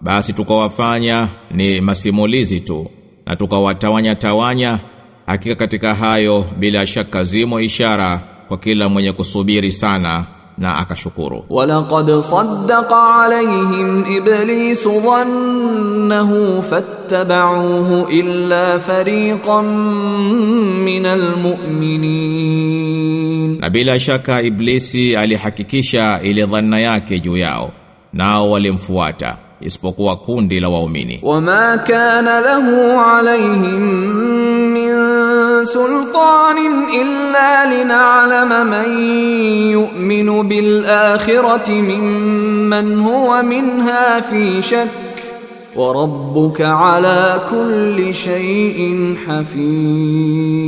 Basi 0.01 0.33
tukawafanya 0.33 1.29
ni 1.51 1.81
masimulizi 1.81 2.61
tu, 2.61 2.91
na 3.27 3.37
tukawatawanya 3.37 4.15
tawanya, 4.15 4.79
hakika 5.27 5.55
katika 5.55 5.95
hayo 5.95 6.45
bila 6.59 6.87
shaka 6.87 7.25
zimo 7.25 7.61
ishara 7.61 8.21
kwa 8.49 8.59
kila 8.59 8.89
mwenye 8.89 9.13
kusubiri 9.13 9.73
sana 9.73 10.27
na 10.59 10.79
akashukuru. 10.83 11.45
Walaqad 11.50 12.09
saddaqa 12.23 13.00
alayhim 13.23 14.05
iblis 14.17 14.83
dhannahu 15.07 16.62
fattaba'uhu 16.71 17.97
illa 18.21 18.65
fariqan 18.88 19.67
minal 20.87 21.27
mu'minin. 21.47 23.50
Na 23.61 23.69
bila 23.71 23.99
shaka 23.99 24.43
iblisi 24.43 25.17
alihakikisha 25.17 26.21
ile 26.23 26.47
dhanna 26.47 26.79
yake 26.81 27.21
juu 27.21 27.37
yao 27.37 27.73
nao 28.12 28.50
walimfuata 28.50 29.37
isipokuwa 29.61 30.17
kundi 30.17 30.61
la 30.61 30.69
waumini. 30.69 31.21
Wama 31.23 31.79
kana 31.79 32.41
lahu 32.41 33.00
alayhim 33.00 33.83
min 34.73 34.88
سلطان 35.68 36.58
إلا 37.01 37.84
لنعلم 37.84 38.68
من 38.68 38.89
يؤمن 39.72 40.48
بالآخرة 40.50 41.72
ممن 41.72 43.00
هو 43.00 43.42
منها 43.44 44.20
في 44.20 44.62
شك 44.62 44.89
وربك 45.75 46.62
على 46.62 47.42
كل 47.51 48.13
شيء 48.13 49.15
حفيظ 49.27 50.63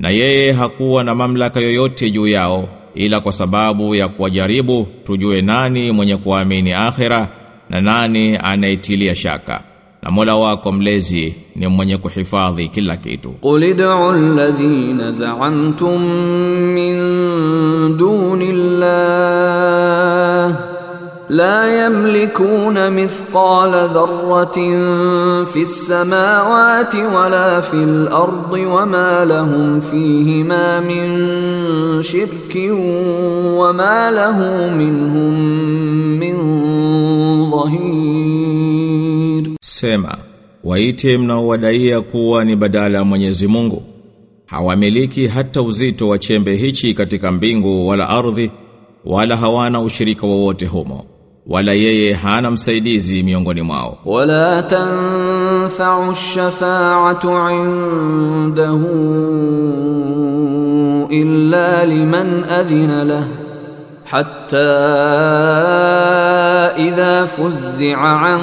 na 0.00 0.10
yeye 0.10 0.52
hakuwa 0.52 1.04
na 1.04 1.14
mamlaka 1.14 1.60
yoyote 1.60 2.10
juu 2.10 2.26
yao 2.26 2.68
ila 2.94 3.20
kwa 3.20 3.32
sababu 3.32 3.94
ya 3.94 4.08
kuwajaribu 4.08 4.86
tujue 5.04 5.42
nani 5.42 5.92
mwenye 5.92 6.16
kuamini 6.16 6.72
akhira 6.72 7.28
na 7.70 7.80
nani 7.80 8.36
anaitilia 8.42 9.14
shaka 9.14 9.62
na 10.02 10.10
Mola 10.10 10.34
wako 10.36 10.72
mlezi 10.72 11.34
ni 11.56 11.66
mwenye 11.66 11.96
kuhifadhi 11.96 12.68
kila 12.68 12.96
kitu 12.96 13.34
قل 13.42 13.64
ادعوا 13.64 14.12
الذين 14.12 15.12
زعمتم 15.12 16.00
من 16.74 16.96
دون 17.96 18.40
الله 18.42 19.68
لا 21.30 21.86
يملكون 21.86 22.92
مثقال 23.04 23.70
ذرة 23.94 24.54
في 25.44 25.62
السماوات 25.62 26.94
ولا 26.94 27.60
في 27.60 27.74
الأرض 27.74 28.52
وما 28.52 29.24
لهم 29.24 29.80
فيهما 29.80 30.80
من 30.80 31.06
شرك 32.02 32.54
وما 33.60 34.10
له 34.10 34.38
منهم 34.74 35.34
من 36.20 36.36
ظهير 37.50 38.71
Sema, 39.73 40.17
waite 40.63 41.17
mnaowadaia 41.17 42.01
kuwa 42.01 42.45
ni 42.45 42.55
badala 42.55 42.97
ya 42.97 43.03
Mwenyezi 43.03 43.47
Mungu. 43.47 43.83
Hawamiliki 44.45 45.27
hata 45.27 45.61
uzito 45.61 46.07
wa 46.07 46.19
chembe 46.19 46.55
hichi 46.55 46.93
katika 46.93 47.31
mbingu 47.31 47.87
wala 47.87 48.09
ardhi, 48.09 48.51
wala 49.05 49.37
hawana 49.37 49.81
ushirika 49.81 50.27
wowote 50.27 50.65
humo. 50.65 51.05
Wala 51.47 51.73
yeye 51.73 52.13
hana 52.13 52.51
msaidizi 52.51 53.23
miongoni 53.23 53.61
mwao. 53.61 53.97
Wala 54.05 54.63
tanfa'u 54.63 56.15
shafa'atu 56.15 57.29
'indahu 57.49 58.87
illa 61.11 61.85
liman 61.85 62.43
adhina 62.49 63.03
lahu 63.03 63.42
حتى 64.06 64.56
إذا 66.88 67.24
فزع 67.26 67.96
عن 67.98 68.40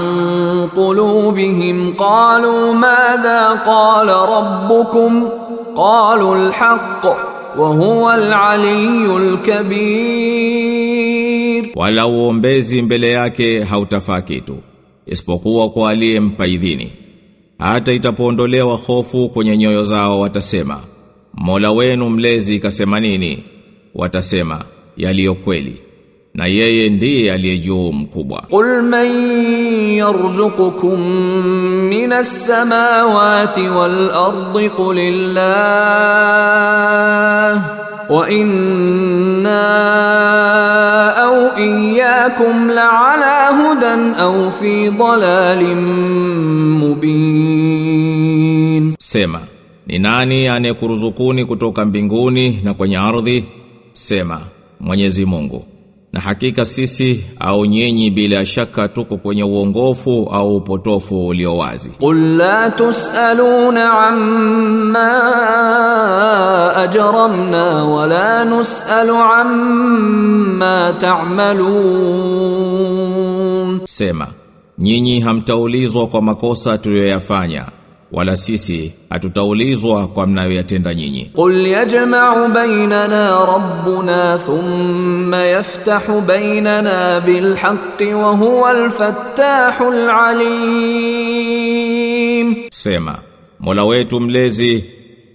قلوبهم 0.77 1.93
قالوا 1.97 2.73
ماذا 2.73 3.49
قال 3.65 4.07
ربكم 4.09 5.29
قالوا 5.77 6.35
الحق 6.35 7.05
وهو 7.57 8.11
العلي 8.11 9.17
الكبير 9.17 10.95
Wala 11.75 12.07
uombezi 12.07 12.81
mbele 12.81 13.11
yake 13.11 13.63
hautafaa 13.63 14.21
kitu, 14.21 14.57
isipokuwa 15.05 15.69
kwa 15.69 15.89
aliyempa 15.89 16.47
idhini. 16.47 16.91
Hata 17.59 17.91
itapoondolewa 17.93 18.77
hofu 18.77 19.29
kwenye 19.29 19.57
nyoyo 19.57 19.83
zao 19.83 20.19
watasema, 20.19 20.79
Mola 21.33 21.71
wenu 21.71 22.09
mlezi 22.09 22.59
kasema 22.59 22.99
nini? 22.99 23.43
Watasema, 23.95 24.61
yaliyo 25.02 25.34
kweli 25.34 25.82
na 26.34 26.46
yeye 26.46 26.88
ndiye 26.90 27.32
aliyejuu 27.32 27.92
mkubwa. 27.92 28.42
Qul 28.50 28.82
man 28.82 29.10
yarzuqukum 29.96 31.00
minas 31.88 32.46
samawati 32.46 33.60
wal 33.60 34.10
ardi 34.10 34.70
qulillah 35.90 37.60
wa 38.10 38.30
inna 38.30 39.62
au 41.16 41.58
iyyakum 41.58 42.68
la'ala 42.70 43.48
hudan 43.58 44.14
au 44.14 44.50
fi 44.52 44.90
dhalalin 44.90 45.78
mubin, 46.80 48.04
sema 48.98 49.40
ni 49.86 49.98
nani 49.98 50.48
anayekuruzukuni 50.48 51.44
kutoka 51.44 51.84
mbinguni 51.84 52.60
na 52.64 52.74
kwenye 52.74 52.96
ardhi? 52.98 53.44
Sema 53.92 54.40
Mwenyezi 54.80 55.24
Mungu. 55.24 55.64
Na 56.12 56.20
hakika 56.20 56.64
sisi 56.64 57.24
au 57.40 57.66
nyinyi 57.66 58.10
bila 58.10 58.44
shaka 58.46 58.88
tuko 58.88 59.16
kwenye 59.16 59.44
uongofu 59.44 60.28
au 60.32 60.56
upotofu 60.56 61.26
ulio 61.26 61.56
wazi. 61.56 61.88
Qul 61.88 62.36
la 62.36 62.70
tusaluna 62.70 63.92
amma 64.08 65.10
ajramna 66.76 67.64
wa 67.84 68.06
la 68.06 68.44
nusalu 68.44 69.14
amma 69.16 70.94
ta'malun, 72.50 73.80
sema 73.84 74.26
nyinyi 74.78 75.20
hamtaulizwa 75.20 76.06
kwa 76.06 76.22
makosa 76.22 76.78
tuliyoyafanya 76.78 77.64
wala 78.12 78.36
sisi 78.36 78.92
hatutaulizwa 79.10 80.08
kwa 80.08 80.26
mnayoyatenda 80.26 80.94
nyinyi. 80.94 81.30
Qul 81.34 81.66
yajma'u 81.66 82.48
bainana 82.48 83.46
rabbuna 83.46 84.38
thumma 84.38 85.36
yaftahu 85.36 86.20
bainana 86.20 87.20
bil 87.20 87.54
haqqi 87.56 88.04
wa 88.14 88.32
huwa 88.32 88.70
al 88.70 88.90
fattahul 88.90 90.10
alim, 90.10 91.60
sema 92.70 93.18
Mola 93.60 93.84
wetu 93.84 94.20
mlezi 94.20 94.84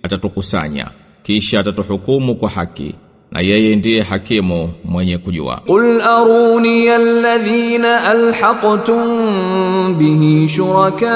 atatukusanya 0.04 0.88
kisha 1.24 1.60
atatuhukumu 1.60 2.36
kwa 2.36 2.50
haki 2.50 2.96
na 3.32 3.42
yeye 3.42 3.76
ndiye 3.76 4.02
hakimu 4.02 4.70
mwenye 4.86 5.18
kujua. 5.18 5.62
Qul 5.68 6.02
aruni 6.02 6.90
alladhina 6.90 8.04
alhaqtum 8.04 9.96
bihi 10.00 10.50
shuraka 10.50 11.16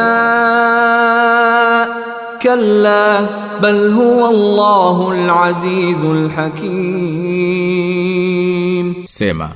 kalla 2.39 3.29
bal 3.61 3.91
huwa 3.93 4.29
Allahu 4.29 5.11
alazizul 5.11 6.29
hakim, 7.69 8.95
sema 9.05 9.51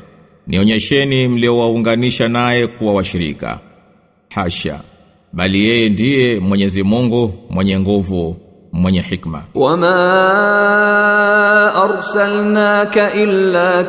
nionyesheni 0.48 1.28
mliowaunganisha 1.28 2.28
naye 2.28 2.68
kuwa 2.68 2.94
washirika. 2.94 3.60
Hasha, 4.30 4.80
bali 5.34 5.66
yeye 5.66 5.90
ndiye 5.90 6.40
Mwenyezi 6.40 6.84
Mungu 6.84 7.34
mwenye 7.50 7.80
nguvu 7.80 8.36
mwenye 8.74 9.02
hikma. 9.02 9.42
Wama 9.56 9.94
arsalnaka 11.84 13.14
illa 13.14 13.84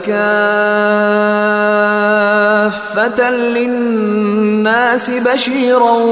kaffatan 2.75 3.35
linnasi 3.55 5.21
bashiran 5.21 6.03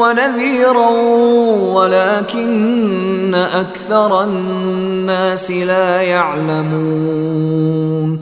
wa 0.00 0.14
nadhiran 0.14 0.94
walakinna 1.74 3.52
akthara 3.60 4.26
nnasi 4.26 5.64
la 5.64 6.02
ya'lamun, 6.02 7.38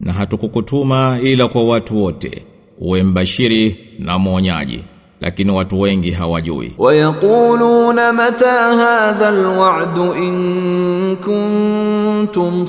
na 0.00 0.12
hatukukutuma 0.12 1.18
ila 1.22 1.48
kwa 1.48 1.64
watu 1.64 2.02
wote 2.02 2.42
uwe 2.80 3.02
mbashiri 3.02 3.76
na 3.98 4.18
mwonyaji 4.18 4.84
lakini 5.20 5.52
watu 5.52 5.80
wengi 5.80 6.10
hawajui. 6.10 6.72
Wayakuluna 6.78 8.12
mata 8.12 8.52
hadha 8.52 9.28
alwa'du 9.28 10.14
in 10.14 11.16
kuntum 11.16 12.66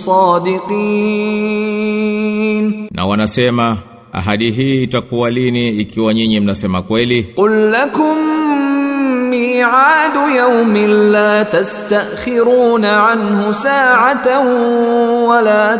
sadiqin, 1.58 2.88
na 2.92 3.06
wanasema 3.06 3.78
ahadi 4.14 4.52
hii 4.52 4.84
itakuwa 4.84 5.30
lini 5.30 5.70
ikiwa 5.70 6.14
nyinyi 6.14 6.40
mnasema 6.40 6.82
kweli? 6.82 7.24
Qul 7.24 7.52
lakum 7.70 8.18
miad 9.30 10.16
yawmin 10.36 11.12
la 11.12 11.46
tastakhiruna 11.46 13.08
anhu 13.10 13.54
sa'atan 13.54 14.48
wa 15.28 15.42
la 15.42 15.78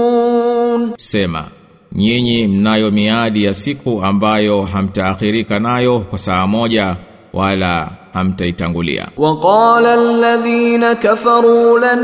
tastaqdimun, 0.00 0.94
sema 0.98 1.44
nyinyi 1.91 2.47
mnayo 2.47 2.91
miadi 2.91 3.43
ya 3.43 3.53
siku 3.53 4.01
ambayo 4.03 4.61
hamtaakhirika 4.61 5.59
nayo 5.59 5.99
kwa 5.99 6.17
saa 6.17 6.47
moja 6.47 6.95
wala 7.33 7.91
hamtaitangulia. 8.13 9.07
وقال 9.17 9.85
الذين 9.85 10.93
كفروا 10.93 11.79
لن 11.79 12.01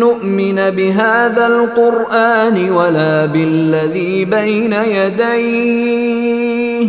نؤمن 0.00 0.70
بهذا 0.70 1.46
القرآن 1.46 2.70
ولا 2.70 3.26
بالذي 3.26 4.24
بين 4.24 4.72
يديه 4.72 6.88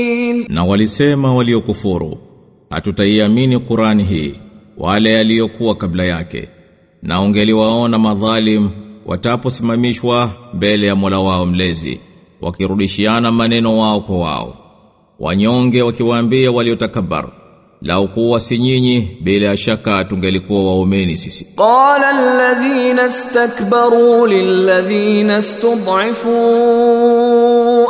na 0.49 0.63
walisema 0.63 1.35
waliokufuru 1.35 2.17
hatutaiamini 2.69 3.59
Qurani 3.59 4.03
hii 4.03 4.33
wale 4.77 5.19
aliyokuwa 5.19 5.75
kabla 5.75 6.03
yake 6.03 6.47
na 7.03 7.21
ungeliwaona 7.21 7.97
madhalim 7.97 8.69
wataposimamishwa 9.05 10.29
mbele 10.53 10.87
ya 10.87 10.95
Mola 10.95 11.19
wao 11.19 11.45
mlezi 11.45 11.99
wakirudishiana 12.41 13.31
maneno 13.31 13.77
wao 13.77 14.01
kwa 14.01 14.17
wao. 14.17 14.57
Wanyonge 15.19 15.81
wakiwaambia 15.81 16.51
waliotakabar 16.51 17.27
lau 17.81 18.07
kuwa 18.07 18.39
si 18.39 18.57
nyinyi 18.57 19.17
bila 19.21 19.47
ya 19.47 19.57
shaka 19.57 20.03
tungelikuwa 20.03 20.63
waumeni 20.63 21.17
sisi. 21.17 21.45
Qala 21.55 22.09
alladhina 22.09 23.05
istakbaru 23.07 24.25
lilladhina 24.27 25.37
istud'ifu 25.37 26.37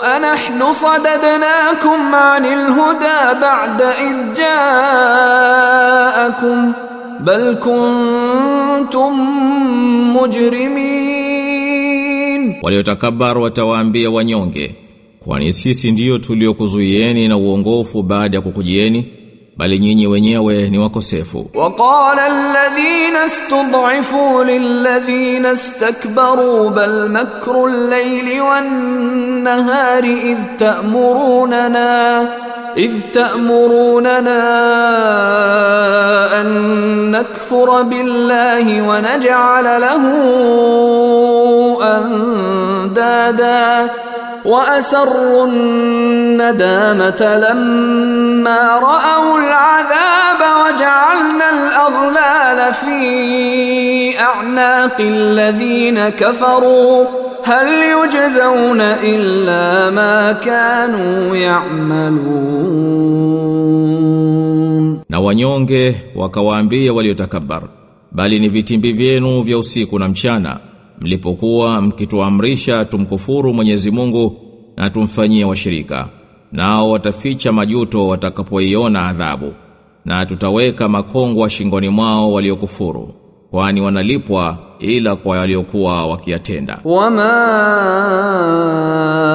anahnu 0.03 0.73
sadadnakum 0.73 2.13
anil 2.13 2.65
huda 2.77 3.35
ba'da 3.41 3.89
idh 4.09 4.33
ja'akum 5.31 6.59
bal 7.25 7.55
kuntum 7.59 9.13
mujrimin, 11.21 12.55
waliotakabar 12.61 13.37
watawaambia 13.37 14.09
wanyonge, 14.09 14.75
kwani 15.19 15.53
sisi 15.53 15.91
ndiyo 15.91 16.17
tuliokuzuieni 16.17 17.27
na 17.27 17.37
uongofu 17.37 18.03
baada 18.03 18.37
ya 18.37 18.41
kukujieni? 18.41 19.05
bali 19.61 19.79
nyinyi 19.79 20.07
wenyewe 20.07 20.69
ni 20.69 20.77
wakosefu 20.77 21.49
waqala 21.53 22.23
alladhina 22.33 23.25
istud'ifu 23.25 24.43
lilladhina 24.43 25.51
istakbaru 25.51 26.69
bal 26.77 26.97
makru 27.17 27.61
al-layli 27.71 28.41
wan-nahari 28.47 30.15
idh 30.33 30.45
ta'murunana 30.63 31.89
idh 32.85 32.99
ta'murunana 33.17 34.37
an 36.41 36.49
nakfura 37.17 37.83
billahi 37.91 38.81
wa 38.89 38.97
naj'ala 39.09 39.73
lahu 39.85 40.11
andada 41.95 43.61
وأسروا 44.45 45.47
الندامة 45.47 47.21
لما 47.37 48.79
رأوا 48.79 49.37
العذاب 49.39 50.41
وجعلنا 50.61 51.49
الأغلال 51.49 52.73
في 52.73 54.19
أعناق 54.19 54.97
الذين 54.99 56.09
كفروا. 56.09 57.05
هل 57.43 57.67
يجزون 57.67 58.81
إلا 58.81 59.89
ما 59.89 60.31
كانوا 60.31 61.35
يعملون؟ 61.35 62.71
Na 65.09 65.19
wanyonge 65.19 66.03
wakawaambia 66.15 66.93
waliotakabar, 66.93 67.63
bali 68.11 68.39
ni 68.39 68.49
vitimbi 68.49 68.91
vyenu 68.93 69.41
vya 69.41 69.57
usiku 69.57 69.99
na 69.99 70.07
mchana, 70.07 70.57
mlipokuwa 71.01 71.81
mkituamrisha 71.81 72.85
tumkufuru 72.85 73.53
Mwenyezi 73.53 73.91
Mungu 73.91 74.35
na 74.77 74.89
tumfanyie 74.89 75.45
washirika 75.45 76.07
nao 76.51 76.89
wataficha 76.91 77.51
majuto 77.51 78.07
watakapoiona 78.07 79.07
adhabu 79.07 79.53
na 80.05 80.25
tutaweka 80.25 80.89
makongwa 80.89 81.49
shingoni 81.49 81.89
mwao 81.89 82.31
waliokufuru 82.33 83.13
kwani 83.51 83.81
wanalipwa 83.81 84.57
ila 84.79 85.15
kwa 85.15 85.37
waliokuwa 85.37 86.07
wakiyatenda. 86.07 86.79
Wama 86.85 87.31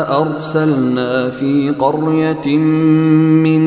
arsalna 0.09 1.31
fi 1.31 1.73
qaryatin 1.81 2.61
min 3.43 3.63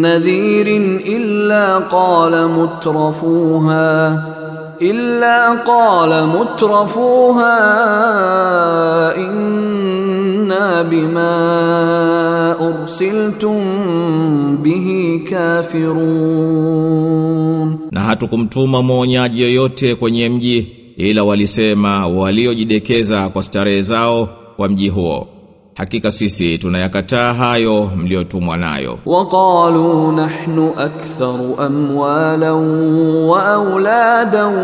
nadhirin 0.00 1.00
illa 1.06 1.80
qala 1.80 2.48
mutrafuha 2.48 4.33
illa 4.80 5.56
qala 5.66 6.26
mutrafuha 6.26 7.54
inna 9.16 10.84
bima 10.84 12.56
ursiltum 12.60 13.62
bihi 14.62 15.18
kafirun 16.54 17.78
na 17.90 18.00
hatukumtuma 18.00 18.82
mwonyaji 18.82 19.42
yoyote 19.42 19.94
kwenye 19.94 20.28
mji 20.28 20.68
ila 20.96 21.24
walisema 21.24 22.06
waliojidekeza 22.06 23.28
kwa 23.28 23.42
starehe 23.42 23.80
zao 23.80 24.28
kwa 24.56 24.68
mji 24.68 24.88
huo 24.88 25.26
hakika 25.74 26.10
sisi 26.10 26.58
tunayakataa 26.58 27.34
hayo 27.34 27.90
mliotumwa 27.96 28.56
nayo. 28.56 28.98
Waqalu 29.06 30.12
nahnu 30.12 30.72
aktharu 30.78 31.56
amwalan 31.60 32.54
wa 33.28 33.46
auladan 33.46 34.54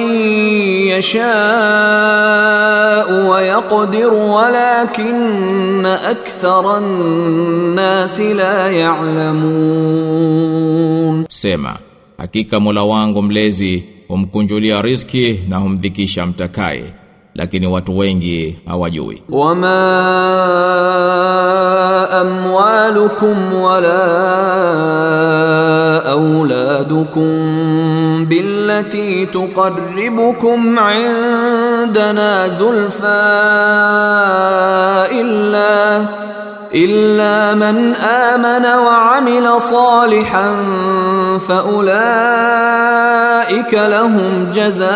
yasha'u 0.94 1.24
wa 3.30 3.42
yaqdiru 3.42 4.20
walakinna 4.34 5.92
akthara 6.12 6.76
an-nasi 6.76 8.34
la 8.34 8.70
ya'lamun. 8.82 10.04
Sema 11.28 11.78
hakika 12.18 12.60
mola 12.60 12.82
wangu 12.84 13.22
mlezi 13.22 13.84
humkunjulia 14.08 14.82
riziki 14.82 15.40
na 15.48 15.58
humdhikisha 15.58 16.26
mtakaye 16.26 16.84
lakini 17.34 17.66
watu 17.66 17.98
wengi 17.98 18.58
hawajui. 18.66 19.22
Wama 19.28 19.74
amwalukum 22.10 23.62
wala 23.62 24.04
auladukum 26.06 27.36
billati 28.28 29.26
tuqarribukum 29.26 30.78
عندنا 31.94 32.48
زلفى 32.48 33.22
إلا 35.12 36.06
إلا 36.74 37.54
من 37.54 37.94
آمن 37.94 38.66
وعمل 38.66 39.60
صالحا 39.60 40.56
فأولئك 41.48 41.94
لهم 43.74 44.50
جزاء 44.54 44.90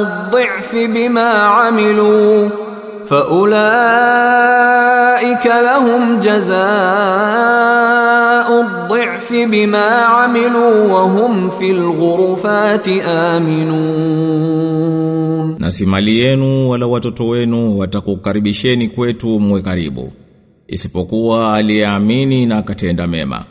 الضعف 0.00 0.74
بما 0.74 1.32
عملوا. 1.32 2.48
فأولئك 4.19 5.45
لهم 5.45 6.19
جزاء 6.19 6.59
الضعف 8.61 9.33
بما 9.33 9.89
عملوا 9.89 10.93
وهم 10.93 11.49
في 11.49 11.71
الغرفات 11.71 12.87
آمنون 14.29 14.89
Na 15.59 15.71
si 15.71 15.85
mali 15.85 16.19
yenu 16.19 16.69
wala 16.69 16.87
watoto 16.87 17.27
wenu 17.27 17.77
watakukaribisheni 17.79 18.87
kwetu 18.87 19.39
mwe 19.39 19.61
karibu. 19.61 20.11
Isipokuwa 20.67 21.53
aliyeamini 21.55 22.45
na 22.45 22.57
akatenda 22.57 23.07
mema. 23.07 23.45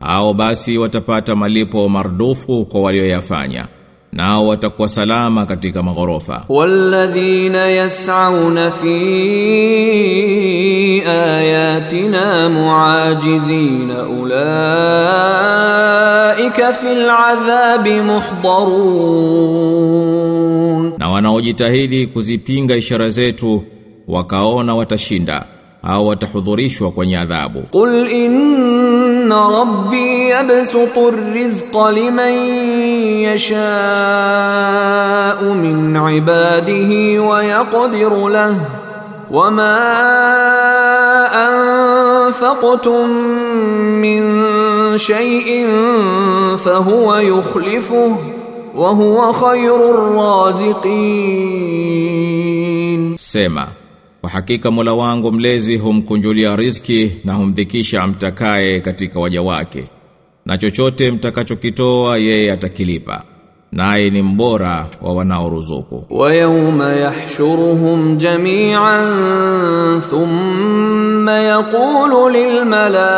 au 0.00 0.34
basi 0.34 0.78
watapata 0.78 1.36
malipo 1.36 1.88
mardufu 1.88 2.64
kwa 2.64 2.80
walioyafanya 2.82 3.68
nao 4.15 4.47
watakuwa 4.47 4.87
salama 4.87 5.45
katika 5.45 5.83
maghorofa. 5.83 6.45
Walladhina 6.49 7.65
yas'auna 7.67 8.71
fi 8.71 8.87
ayatina 11.07 12.49
muajizina 12.49 14.03
ulaika 14.03 14.33
fil 16.73 17.09
adhabi 17.09 17.89
muhdarun 19.15 20.93
na 20.97 21.09
wanaojitahidi 21.09 22.07
kuzipinga 22.07 22.75
ishara 22.75 23.09
zetu 23.09 23.63
wakaona 24.07 24.75
watashinda. 24.75 25.45
au 25.84 26.06
watahudhurishwa 26.08 26.90
kwenye 26.90 27.18
adhabu 27.18 27.62
قل 27.72 28.08
إن 28.08 29.32
ربي 29.32 30.30
يبسط 30.30 30.98
الرزق 30.98 31.86
لمن 31.88 32.32
يشاء 33.30 35.44
من 35.44 35.96
عباده 35.96 37.22
ويقدر 37.22 38.28
له 38.28 38.56
وما 39.30 39.78
أنفقتم 41.48 43.08
من 44.02 44.22
شيء 44.98 45.66
فهو 46.58 47.16
يخلفه 47.16 48.16
وهو 48.76 49.32
خير 49.32 49.76
الرازقين 51.80 53.16
Sema, 53.16 53.68
kwa 54.25 54.31
hakika 54.31 54.71
Mola 54.71 54.93
wangu 54.93 55.31
mlezi 55.31 55.77
humkunjulia 55.77 56.55
riziki 56.55 57.11
na 57.23 57.33
humdhikisha 57.33 58.07
mtakaye 58.07 58.79
katika 58.79 59.19
waja 59.19 59.41
wake. 59.41 59.83
Na 60.45 60.57
chochote 60.57 61.11
mtakachokitoa 61.11 62.17
yeye 62.17 62.51
atakilipa 62.51 63.23
naye 63.71 64.09
ni 64.09 64.21
mbora 64.21 64.85
wa 65.01 65.13
wanaoruzuku. 65.13 66.05
Wa 66.09 66.33
yawma 66.35 66.93
yahshuruhum 66.93 68.17
jami'an 68.17 70.01
thumma 70.01 71.31
yaqulu 71.31 72.29
lil 72.29 72.65
malaikati 72.65 73.17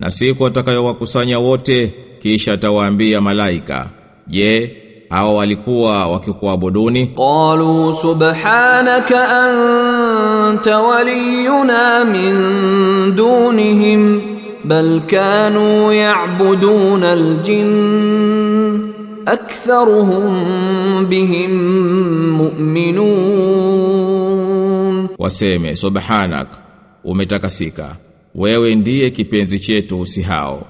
na 0.00 0.10
siku 0.10 0.46
atakayowakusanya 0.46 1.38
wote 1.38 1.94
kisha 2.22 2.52
atawaambia 2.52 3.20
malaika, 3.20 3.86
je, 4.26 4.40
yeah, 4.40 4.68
hawa 5.14 5.32
walikuwa 5.32 6.06
wakikuabuduni. 6.06 7.06
Qalu 7.06 7.94
subhanaka 7.94 9.28
anta 9.44 10.78
waliyuna 10.80 12.04
min 12.04 12.36
dunihim 13.16 14.20
bal 14.64 15.00
kanu 15.00 15.92
yabudun 15.92 17.02
aljinn 17.04 17.70
aktharuhum 19.26 21.06
bihim 21.08 21.52
mu'minun. 22.38 23.04
Waseme 25.18 25.76
subhanak 25.76 26.48
umetakasika. 27.04 27.96
Wewe 28.34 28.74
ndiye 28.74 29.10
kipenzi 29.10 29.58
chetu 29.58 30.06
si 30.06 30.22
hao 30.22 30.66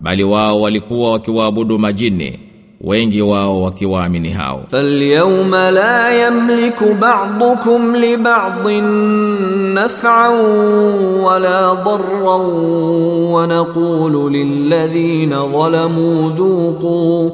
bali 0.00 0.24
wao 0.24 0.60
walikuwa 0.60 1.12
wakiwaabudu 1.12 1.78
majini 1.78 2.45
wengi 2.85 3.21
wao 3.21 3.61
wakiwaamini 3.61 4.29
hao. 4.29 4.63
فاليوم 4.71 5.55
لا 5.55 6.27
يملك 6.27 6.83
بعضكم 7.01 7.95
لبعض 7.95 8.69
نفعا 9.75 10.29
ولا 11.23 11.73
ضرا 11.73 12.35
ونقول 13.33 14.33
للذين 14.33 15.29
ظلموا 15.51 16.31
ذوقوا 16.31 17.29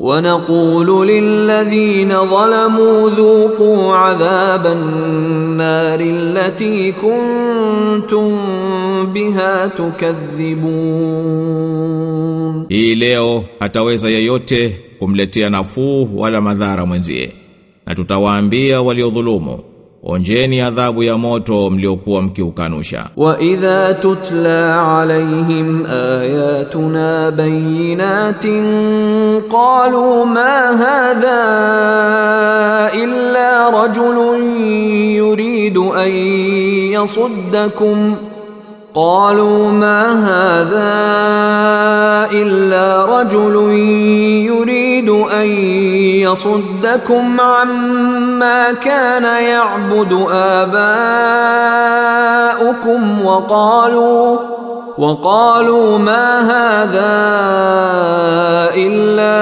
ونقول 0.00 1.08
للذين 1.08 2.08
ظلموا 2.08 3.10
ذوقوا 3.10 3.94
عذاب 3.96 4.66
النار 4.66 6.00
التي 6.00 6.92
كنتم 6.92 8.36
بها 9.14 9.66
تكذبون 10.98 12.66
Hii 12.68 12.94
leo 12.94 13.44
hataweza 13.60 14.10
yeyote 14.10 14.80
kumletea 15.03 15.49
nafuu 15.49 16.09
wala 16.15 16.41
madhara 16.41 16.85
mwenzie. 16.85 17.33
Na 17.85 17.95
tutawaambia 17.95 18.81
waliodhulumu 18.81 19.59
onjeni 20.03 20.61
adhabu 20.61 21.03
ya 21.03 21.17
moto 21.17 21.69
mliokuwa 21.69 22.21
mkiukanusha. 22.21 23.05
Wa 23.17 23.41
idha 23.41 23.93
tutla 23.93 24.97
alaihim 25.01 25.85
ayatuna 25.85 27.31
bayinatin 27.31 28.65
qalu 29.51 30.25
ma 30.25 30.77
hadha 30.77 31.41
illa 33.03 33.71
rajulun 33.71 34.61
yuridu 35.15 35.93
an 35.93 36.11
yasuddakum. 36.91 38.15
قالوا 38.95 39.71
ما 39.71 40.11
هذا 40.11 40.93
إلا 42.31 43.05
رجل 43.05 43.55
يريد 44.45 45.09
أن 45.09 45.47
يصدكم 46.21 47.41
عما 47.41 48.71
كان 48.71 49.23
يعبد 49.23 50.27
آباؤكم 50.31 50.85
وقالوا 53.25 54.37
وقالوا 54.97 55.97
ما 55.97 56.39
هذا 56.39 57.13
إلا 58.75 59.33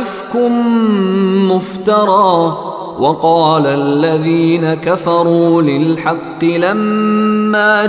إفك 0.00 0.36
مفترى 1.50 2.69
وقال 2.99 3.65
الذين 3.67 4.73
كفروا 4.73 5.61
للحق 5.61 6.43
لما 6.43 7.85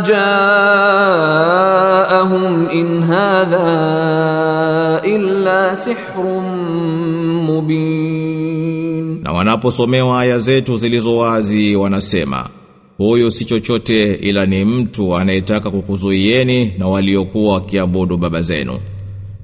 جاءهم 1.37 2.66
إن 2.72 3.02
هذا 3.02 3.66
إلا 5.04 5.74
سحر 5.74 6.40
مبين 7.50 8.26
Na 9.22 9.32
wanaposomewa 9.32 10.20
aya 10.20 10.38
zetu 10.38 10.76
zilizo 10.76 11.16
wazi 11.16 11.76
wanasema, 11.76 12.48
huyu 12.98 13.30
si 13.30 13.44
chochote 13.44 14.14
ila 14.14 14.46
ni 14.46 14.64
mtu 14.64 15.16
anayetaka 15.16 15.70
kukuzuieni 15.70 16.72
na 16.78 16.88
waliokuwa 16.88 17.52
wakiabudu 17.54 18.16
baba 18.16 18.42
zenu. 18.42 18.78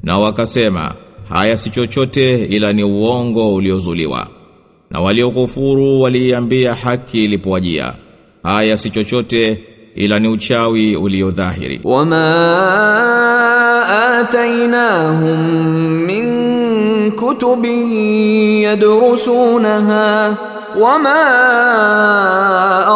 Na 0.03 0.19
wakasema, 0.19 0.95
haya 1.29 1.57
si 1.57 1.71
chochote 1.71 2.45
ila 2.45 2.73
ni 2.73 2.85
uongo 2.85 3.55
uliozuliwa. 3.55 4.27
na 4.90 5.00
waliokufuru 5.00 6.02
waliambia 6.02 6.76
haki 6.76 7.24
ilipowajia. 7.24 7.94
Haya 8.44 8.78
si 8.78 8.90
chochote 8.90 9.64
ila 9.96 10.20
ni 10.20 10.28
uchawi 10.28 10.96
uliodhahiri 10.96 11.82
wama 11.84 12.24
atainahum 14.20 15.40
min 16.06 16.26
kutubin 17.12 17.92
yadrusunaha 18.62 20.38
wama 20.80 21.16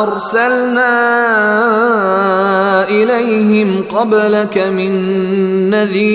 arsalna 0.02 0.92
ilayhim 2.90 3.84
qablaka 3.84 4.72
min 4.72 4.92
nadhir. 5.70 6.12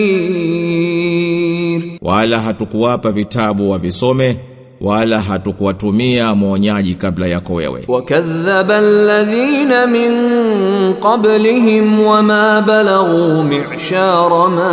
Wala 2.02 2.40
hatukuwapa 2.40 3.12
vitabu 3.12 3.70
wavisome 3.70 4.36
wala 4.80 5.20
hatukuwatumia 5.20 6.34
mwonyaji 6.34 6.94
kabla 6.94 7.26
yako 7.26 7.54
wewe. 7.54 7.84
Wakadhaba 7.88 8.76
alladhina 8.78 9.86
min 9.86 10.12
qablihim 11.02 12.00
wama 12.06 12.62
balaghu 12.66 13.42
mi'shara 13.42 14.48
ma 14.48 14.70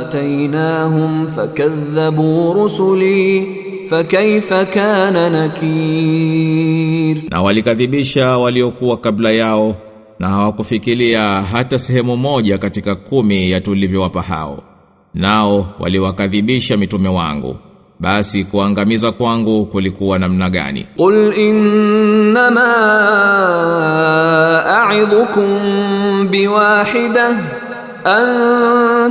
atainahum 0.00 1.26
fakadhabu 1.26 2.52
rusuli 2.54 3.46
fakaifa 3.90 4.64
kana 4.64 5.30
nakir, 5.30 7.16
na 7.30 7.42
walikadhibisha 7.42 8.38
waliokuwa 8.38 8.96
kabla 8.96 9.30
yao 9.30 9.76
na 10.18 10.28
hawakufikiria 10.28 11.22
hata 11.42 11.78
sehemu 11.78 12.16
moja 12.16 12.58
katika 12.58 12.94
kumi 12.94 13.50
ya 13.50 13.60
tulivyowapa 13.60 14.22
hao, 14.22 14.62
nao 15.14 15.66
waliwakadhibisha 15.80 16.76
mitume 16.76 17.08
wangu. 17.08 17.56
Basi 17.99 18.43
kuangamiza 18.43 19.11
kwangu 19.11 19.65
kulikuwa 19.65 20.19
namna 20.19 20.49
gani? 20.49 20.85
قل 20.97 21.33
إنما 21.33 22.73
أعظكم 24.69 25.57
بواحدة 26.31 27.29
أن 28.07 28.25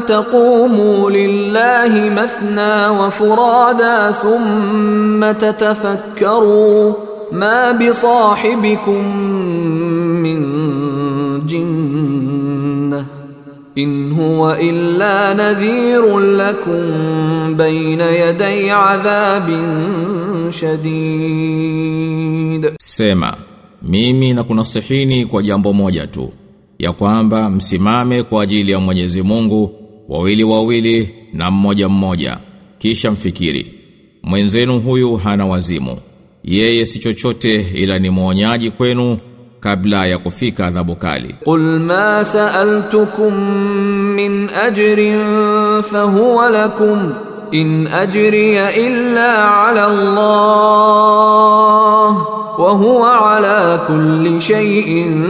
تقوموا 0.07 1.11
لله 1.11 2.11
مثنى 2.11 2.89
وفرادا 2.89 4.11
ثم 4.11 5.33
تتفكروا 5.33 6.93
ما 7.33 7.73
بصاحبكم 7.73 9.17
من 10.23 10.41
جنة 11.47 12.56
in 13.78 14.14
huwa 14.14 14.60
illa 14.62 15.34
nadhirun 15.34 16.36
lakum 16.38 17.56
bayna 17.58 18.04
yaday 18.06 18.72
adhabin 18.72 20.52
shadid 20.52 21.88
Sema 22.80 23.38
mimi 23.82 24.34
na 24.34 24.44
kwa 25.26 25.44
jambo 25.44 25.74
moja 25.74 26.08
tu 26.08 26.30
ya 26.80 26.92
kwamba 26.92 27.50
msimame 27.50 28.24
kwa 28.24 28.44
ajili 28.44 28.72
ya 28.72 28.80
Mwenyezi 28.80 29.22
Mungu 29.22 29.72
wawili 30.10 30.44
wawili 30.44 31.10
na 31.34 31.52
mmoja 31.52 31.90
mmoja. 31.90 32.38
Kisha 32.78 33.12
mfikiri 33.12 33.74
mwenzenu 34.24 34.80
huyu 34.80 35.16
hana 35.16 35.46
wazimu. 35.46 35.98
Yeye 36.44 36.86
si 36.86 37.00
chochote 37.00 37.66
ila 37.74 38.00
ni 38.00 38.10
mwonyaji 38.10 38.72
kwenu 38.72 39.18
kabla 39.60 40.06
ya 40.06 40.18
kufika 40.18 40.66
adhabu 40.68 40.96
kali. 40.96 41.36
Qul 41.46 41.60
ma 41.80 42.26
sa'altukum 42.26 43.34
min 44.16 44.50
ajrin 44.66 45.20
fa 45.84 46.02
huwa 46.02 46.50
lakum 46.50 47.14
in 47.52 47.88
ajriya 47.88 48.76
illa 48.76 49.32
'ala 49.68 49.86
Allah 49.88 52.12
wa 52.60 52.72
huwa 52.72 53.38
'ala 53.38 53.78
kulli 53.88 54.42
shay'in 54.42 55.26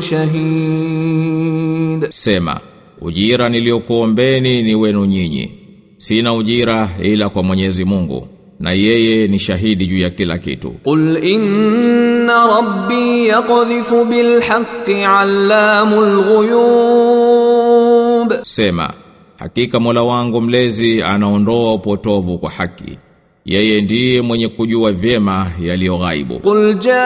shahid. 0.00 2.06
Sema, 2.10 2.60
ujira 3.00 3.48
niliokuombeni 3.48 4.62
ni 4.62 4.74
wenu 4.74 5.04
nyinyi. 5.04 5.58
Sina 5.96 6.34
ujira 6.34 6.90
ila 7.02 7.28
kwa 7.28 7.42
Mwenyezi 7.42 7.84
Mungu 7.84 8.28
na 8.62 8.72
yeye 8.72 9.28
ni 9.28 9.38
shahidi 9.38 9.86
juu 9.86 9.98
ya 9.98 10.10
kila 10.10 10.38
kitu. 10.38 10.70
Qul 10.70 11.24
inna 11.24 12.46
rabbi 12.46 13.28
yaqdhifu 13.28 14.04
bil 14.04 14.40
haqqi 14.40 14.94
allamul 15.04 16.22
ghuyub, 16.28 18.32
sema 18.42 18.90
hakika 19.38 19.80
Mola 19.80 20.02
wangu 20.02 20.40
mlezi 20.40 21.02
anaondoa 21.02 21.74
upotovu 21.74 22.38
kwa 22.38 22.50
haki 22.50 22.98
yeye 23.44 23.80
ndiye 23.80 24.22
mwenye 24.22 24.48
kujua 24.48 24.92
vyema 24.92 25.46
yaliyo 25.62 25.98
ghaibu. 25.98 26.38
Qul 26.38 26.74
jaa 26.74 27.02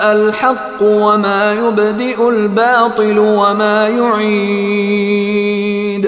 al-haq 0.00 0.80
wa 0.80 1.18
ma 1.18 1.52
yubdi'u 1.52 2.28
al-batil 2.28 3.18
wa 3.18 3.54
ma 3.54 3.88
yu'id, 3.88 5.32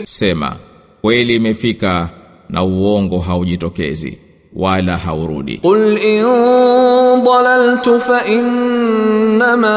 sema 0.04 0.56
kweli 1.02 1.34
imefika 1.34 2.08
na 2.54 2.62
uongo 2.64 3.18
haujitokezi 3.18 4.18
wala 4.56 4.96
haurudi. 4.96 5.58
Qul 5.58 5.98
in 5.98 6.24
dalaltu 7.24 8.00
fa 8.00 8.24
innama 8.26 9.76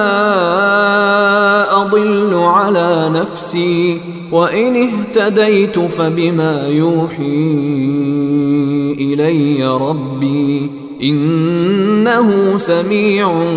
adillu 1.81 2.49
ala 2.49 3.09
nafsi 3.09 4.01
wa 4.31 4.53
in 4.53 4.75
ihtadaitu 4.75 5.89
fa 5.89 6.09
bima 6.09 6.51
yuhi 6.79 7.41
ilayya 9.11 9.77
rabbi 9.77 10.69
innahu 10.99 12.59
samiun 12.59 13.47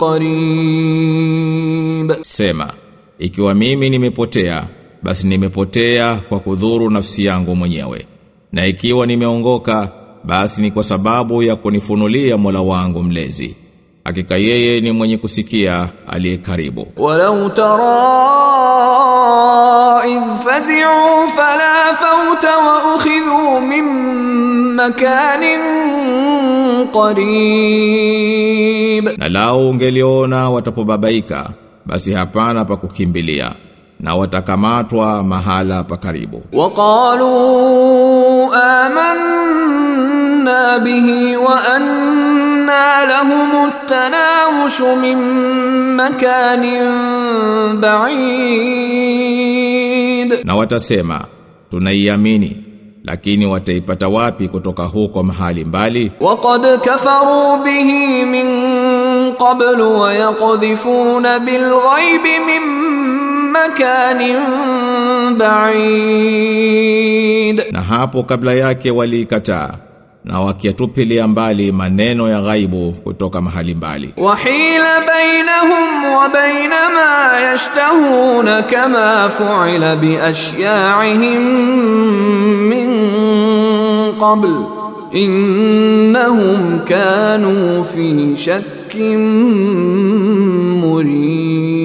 qarib. 0.00 2.12
Sema 2.22 2.72
ikiwa 3.18 3.54
mimi 3.54 3.90
nimepotea 3.90 4.64
basi 5.02 5.26
nimepotea 5.26 6.14
kwa 6.28 6.40
kudhuru 6.40 6.90
nafsi 6.90 7.24
yangu 7.24 7.56
mwenyewe. 7.56 8.06
Na 8.52 8.66
ikiwa 8.66 9.06
nimeongoka 9.06 9.88
basi 10.24 10.62
ni 10.62 10.70
kwa 10.70 10.82
sababu 10.82 11.42
ya 11.42 11.56
kunifunulia 11.56 12.36
Mola 12.36 12.60
wangu 12.60 13.02
mlezi. 13.02 13.56
Hakika 14.04 14.36
yeye 14.36 14.80
ni 14.80 14.92
mwenye 14.92 15.16
kusikia 15.18 15.88
aliye 16.08 16.36
karibu. 16.36 16.86
Walau 16.96 17.50
tara 17.50 17.88
idh 20.08 20.42
fazi'u 20.44 21.28
fala 21.36 21.94
fawta 22.00 22.56
wa 22.58 22.94
ukhidhu 22.94 23.60
min 23.60 23.84
makanin 24.74 25.60
qarib. 27.88 29.08
Na 29.18 29.28
lao 29.28 29.68
ungeliona 29.70 30.50
watapobabaika 30.50 31.50
basi 31.86 32.12
hapana 32.12 32.64
pa 32.64 32.76
kukimbilia 32.76 33.52
na 34.00 34.14
watakamatwa 34.16 35.22
mahala 35.22 35.84
pakaribu. 35.84 36.42
Waqalu 36.52 37.34
amanna 38.54 40.78
bihi 40.78 41.36
wa 41.36 41.64
anna 41.74 43.04
lahum 43.10 43.70
tanawush 43.86 44.80
min 45.02 45.18
makanin 45.96 46.88
ba'id, 48.68 50.44
na 50.44 50.54
watasema 50.54 51.24
tunaiamini 51.70 52.64
lakini 53.04 53.46
wataipata 53.46 54.08
wapi 54.08 54.48
kutoka 54.48 54.84
huko 54.84 55.22
mahali 55.22 55.64
mbali? 55.64 56.12
Waqad 56.20 56.78
kafaru 56.80 57.64
bihi 57.64 58.24
min 58.24 58.46
qablu 59.38 60.00
wa 60.00 60.14
yaqdhifuna 60.14 61.38
bil 61.38 61.60
ghaibi 61.70 62.38
min 62.46 62.62
مكان 63.57 64.19
بعيد 66.63 67.63
Na 67.71 67.81
hapo 67.81 68.23
kabla 68.23 68.53
yake 68.53 68.91
waliikataa 68.91 69.69
na 70.25 70.39
wakiatupilia 70.41 71.27
mbali 71.27 71.71
maneno 71.71 72.29
ya 72.29 72.41
ghaibu 72.41 72.91
kutoka 73.03 73.41
mahali 73.41 73.73
mbali. 73.75 74.09
وحيل 74.17 74.81
بينهم 74.81 76.05
وبين 76.15 76.69
ما 76.69 77.53
يشتهون 77.53 78.59
كما 78.59 79.27
فعل 79.27 79.95
بأشياعهم 79.97 81.41
من 82.69 82.89
قبل 84.21 84.65
إنهم 85.15 86.79
كانوا 86.87 87.83
في 87.83 88.37
شك 88.37 88.95
مريب 90.83 91.76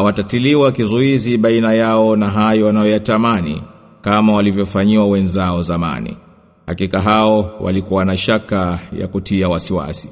Watatiliwa 0.00 0.72
kizuizi 0.72 1.38
baina 1.38 1.72
yao 1.74 2.16
na 2.16 2.30
hayo 2.30 2.66
wanayoyatamani 2.66 3.62
kama 4.00 4.32
walivyofanyiwa 4.32 5.06
wenzao 5.06 5.62
zamani. 5.62 6.16
Hakika 6.66 7.00
hao 7.00 7.50
walikuwa 7.60 8.04
na 8.04 8.16
shaka 8.16 8.78
ya 8.98 9.08
kutia 9.08 9.48
wasiwasi. 9.48 10.08